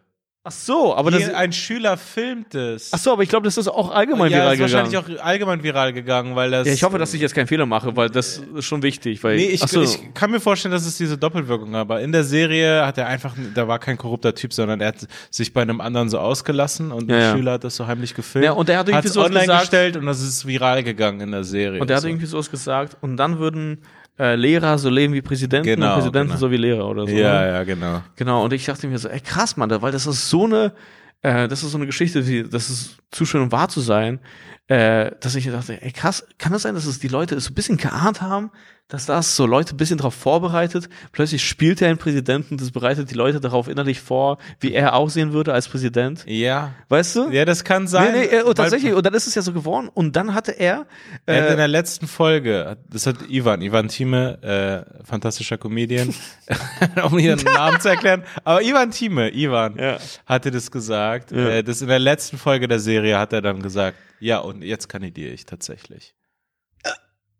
[0.47, 2.91] Ach so, aber das, ein Schüler filmt es.
[2.93, 4.91] ach so, aber ich glaube, das ist auch allgemein ja, viral ist gegangen.
[4.93, 6.67] wahrscheinlich auch allgemein viral gegangen, weil das.
[6.67, 9.35] ja, ich hoffe, dass ich jetzt keinen Fehler mache, weil das ist schon wichtig, weil
[9.35, 11.81] Nee, ich, so, ich kann mir vorstellen, dass es diese Doppelwirkung war.
[11.81, 15.07] Aber in der Serie hat er einfach, da war kein korrupter Typ, sondern er hat
[15.29, 17.35] sich bei einem anderen so ausgelassen und Ja, der ja.
[17.35, 18.45] Schüler hat das so heimlich gefilmt.
[18.45, 21.31] Ja, und er hat irgendwie sowas online gesagt- gestellt und das ist viral gegangen in
[21.31, 21.81] der Serie.
[21.81, 22.07] Und der hat so.
[22.07, 22.95] irgendwie sowas gesagt.
[23.01, 23.79] Und dann würden
[24.19, 26.39] äh, Lehrer so leben wie Präsidenten Genau, und Präsidenten genau.
[26.39, 27.11] so wie Lehrer oder so.
[27.11, 27.47] Ja, ne?
[27.47, 28.01] ja, genau.
[28.15, 28.43] Genau.
[28.43, 30.73] Und ich dachte mir so, ey krass, Mann, weil das ist so eine,
[31.21, 34.19] äh, das ist so eine Geschichte, die, das ist zu schön, um wahr zu sein.
[34.67, 37.51] Äh, dass ich dachte, ey krass, kann das sein, dass es die Leute es so
[37.51, 38.51] ein bisschen geahnt haben,
[38.89, 40.87] dass das so Leute ein bisschen darauf vorbereitet?
[41.11, 45.33] Plötzlich spielt er einen Präsidenten, das bereitet die Leute darauf innerlich vor, wie er aussehen
[45.33, 46.23] würde als Präsident.
[46.25, 46.71] Ja.
[46.87, 47.29] Weißt du?
[47.31, 48.13] Ja, das kann sein.
[48.13, 49.89] Nee, nee, äh, und weil- tatsächlich, und dann ist es ja so geworden.
[49.93, 50.85] Und dann hatte er,
[51.25, 56.13] Er hat in äh, der letzten Folge, das hat Ivan, Ivan Thieme, äh, fantastischer Comedian,
[57.09, 59.97] um ihren Namen zu erklären, aber Ivan Thieme, Ivan, Ja.
[60.25, 61.49] hatte das gesagt, Ja.
[61.49, 64.87] äh, das in der letzten Folge der Serie hat er dann gesagt, ja, und jetzt
[64.89, 66.13] kandidiere ich tatsächlich.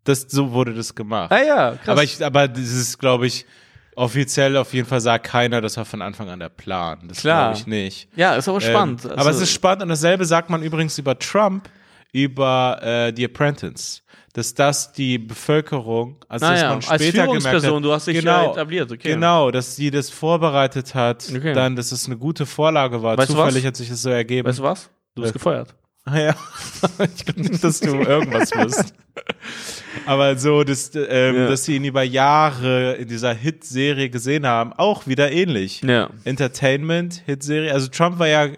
[0.04, 1.30] Das, so wurde das gemacht.
[1.32, 1.88] ah ja, krass.
[1.88, 3.44] aber ich, aber das ist, glaube ich,
[3.94, 7.00] offiziell auf jeden Fall sagt keiner, das war von Anfang an der Plan.
[7.08, 8.08] Das glaube ich nicht.
[8.16, 9.04] ja, ist aber spannend.
[9.04, 11.68] Ähm, Also- aber es ist spannend und dasselbe sagt man übrigens über Trump,
[12.12, 14.02] über äh, The Apprentice.
[14.32, 18.06] Dass das die Bevölkerung, also dass Naja, man als später gemerkt Führungsperson, hat, du hast
[18.06, 19.08] dich ja genau, etabliert, okay.
[19.14, 21.52] Genau, dass sie das vorbereitet hat, Okay.
[21.54, 23.18] dann, dass es eine gute Vorlage war.
[23.18, 24.46] Weißt Zufällig hat sich das so ergeben.
[24.48, 24.90] weißt du was?
[25.16, 25.74] Du bist Äh, gefeuert.
[26.10, 26.34] Ah, ja.
[27.16, 28.94] ich glaube nicht, dass du irgendwas wirst.
[30.06, 31.48] Aber so, dass, ähm, Ja.
[31.48, 35.82] dass sie ihn über Jahre in dieser Hit-Serie gesehen haben, auch wieder ähnlich.
[35.82, 36.08] Ja.
[36.24, 37.72] Entertainment, Hitserie.
[37.72, 38.48] Also Trump war ja,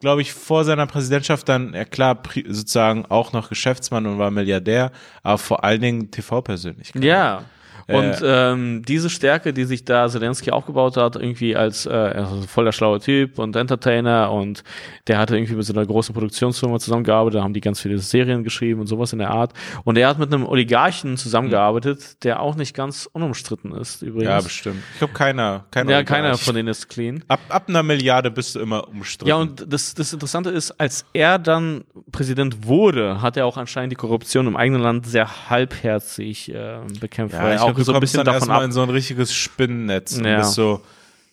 [0.00, 4.90] glaube ich, vor seiner Präsidentschaft dann, ja klar, sozusagen auch noch Geschäftsmann und war Milliardär,
[5.22, 7.04] aber vor allen Dingen TV-Persönlichkeit.
[7.04, 7.44] Ja.
[7.88, 8.52] Und Äh.
[8.52, 12.72] ähm, diese Stärke, die sich da Zelensky aufgebaut hat, irgendwie als äh, also voll der
[12.72, 14.62] schlaue Typ und Entertainer und
[15.08, 18.44] der hatte irgendwie mit so einer großen Produktionsfirma zusammengearbeitet, da haben die ganz viele Serien
[18.44, 19.52] geschrieben und sowas in der Art.
[19.84, 24.28] Und er hat mit einem Oligarchen zusammengearbeitet, der auch nicht ganz unumstritten ist übrigens.
[24.28, 24.82] Ja, bestimmt.
[24.92, 25.90] Ich glaube, keiner, keiner.
[25.90, 27.24] ja, keiner von denen ist clean.
[27.28, 29.28] Ab, ab einer Milliarde bist du immer umstritten.
[29.28, 33.92] Ja, und das, das Interessante ist, als er dann Präsident wurde, hat er auch anscheinend
[33.92, 37.34] die Korruption im eigenen Land sehr halbherzig äh, bekämpft.
[37.34, 38.64] ja, auch du so ein bisschen dann davon erstmal ab.
[38.64, 40.38] in so ein richtiges Spinnennetz und Ja.
[40.38, 40.80] bist so,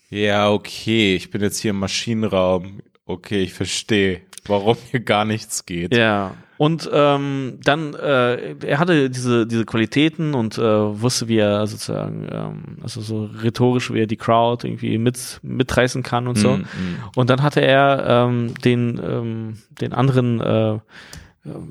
[0.09, 2.79] ja, okay, ich bin jetzt hier im Maschinenraum.
[3.05, 5.95] Okay, ich verstehe, warum hier gar nichts geht.
[5.95, 6.35] Ja.
[6.57, 12.27] Und ähm, dann, äh, er hatte diese, diese Qualitäten und äh, wusste, wie er sozusagen,
[12.29, 16.57] ähm, also so rhetorisch, wie er die Crowd irgendwie mit, mitreißen kann und so.
[16.57, 16.65] Mm, mm.
[17.15, 20.79] Und dann hatte er ähm, den, ähm, den anderen äh,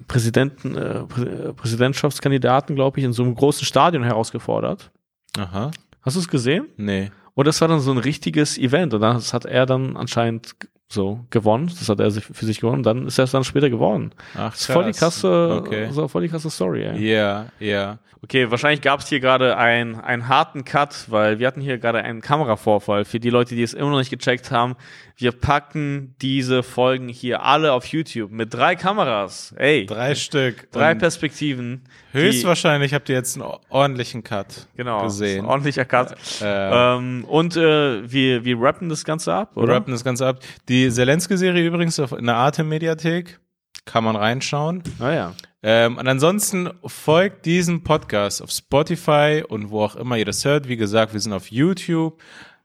[0.08, 4.90] Präsidenten, äh, Prä Präsidentschaftskandidaten, glaube ich, in so einem großen Stadion herausgefordert.
[5.38, 5.70] Aha.
[6.02, 6.66] Hast du es gesehen?
[6.76, 7.10] Nee.
[7.34, 10.56] Und das war dann so ein richtiges Event und das hat er dann anscheinend
[10.90, 11.66] so gewonnen.
[11.78, 12.78] Das hat er sich für sich gewonnen.
[12.78, 14.12] Und dann ist er es dann später geworden.
[14.34, 15.20] Ach, Das ist voll die krass.
[15.20, 15.88] krasse, Okay.
[15.92, 17.12] so voll die krasse Story, ey.
[17.12, 17.98] Ja, ja.
[18.22, 21.98] Okay, wahrscheinlich gab es hier gerade ein, einen harten Cut, weil wir hatten hier gerade
[22.02, 23.04] einen Kameravorfall.
[23.04, 24.74] Für die Leute, die es immer noch nicht gecheckt haben,
[25.20, 29.52] wir packen diese Folgen hier alle auf YouTube mit drei Kameras.
[29.56, 30.70] Ey, drei, Stück.
[30.70, 31.82] drei Und Perspektiven.
[32.12, 35.44] Höchstwahrscheinlich habt ihr jetzt einen ordentlichen Cut genau, gesehen.
[35.44, 36.14] ordentlicher Cut.
[36.40, 39.74] Äh, Ähm, und äh, wir, wir rappen das Ganze ab, wir oder?
[39.74, 40.38] rappen das Ganze ab.
[40.68, 43.40] Die Zelensky-Serie übrigens auf, in der Arte-Mediathek.
[43.84, 44.82] Kann man reinschauen.
[45.00, 45.34] Ah ja.
[45.62, 50.68] Ähm, und ansonsten folgt diesem Podcast auf Spotify und wo auch immer ihr das hört.
[50.68, 52.20] Wie gesagt, wir sind auf YouTube.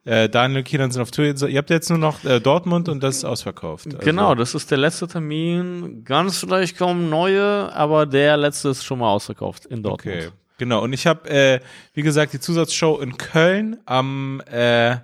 [0.06, 1.48] Äh, Daniel und Kieran sind auf Twitter.
[1.48, 3.88] Ihr habt jetzt nur noch äh, Dortmund und das ist ausverkauft.
[3.88, 6.04] Also, Genau, das ist der letzte Termin.
[6.04, 10.18] Ganz vielleicht kommen neue, aber der letzte ist schon mal ausverkauft in Dortmund.
[10.18, 10.84] Okay, genau.
[10.84, 11.60] Und ich habe, äh,
[11.94, 14.98] wie gesagt, die Zusatzshow in Köln am äh,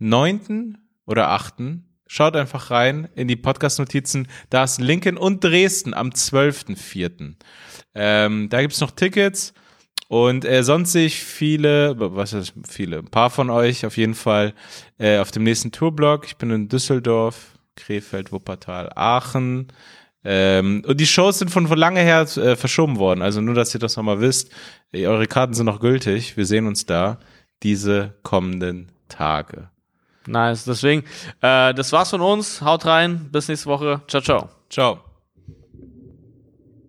[0.00, 0.78] 9.
[1.06, 1.54] oder 8.
[2.08, 4.26] Schaut einfach rein in die Podcast-Notizen.
[4.48, 7.34] Da ist Lincoln und Dresden am 12.04.
[7.94, 9.54] Ähm, da gibt's noch Tickets.
[10.10, 14.16] Und äh, sonst sehe ich viele, was heißt viele, ein paar von euch auf jeden
[14.16, 14.54] Fall
[14.98, 16.26] äh, auf dem nächsten Tourblock.
[16.26, 19.68] Ich bin in Düsseldorf, Krefeld, Wuppertal, Aachen.
[20.24, 23.22] Ähm, und die Shows sind von, von lange her äh, verschoben worden.
[23.22, 24.50] Also nur, dass ihr das nochmal wisst.
[24.90, 26.36] Äh, Eure Karten sind noch gültig.
[26.36, 27.20] Wir sehen uns da
[27.62, 29.70] diese kommenden Tage.
[30.26, 31.04] Nice, deswegen,
[31.40, 32.62] äh, das war's von uns.
[32.62, 34.02] Haut rein, bis nächste Woche.
[34.08, 34.48] Ciao, ciao.
[34.70, 35.09] Ciao.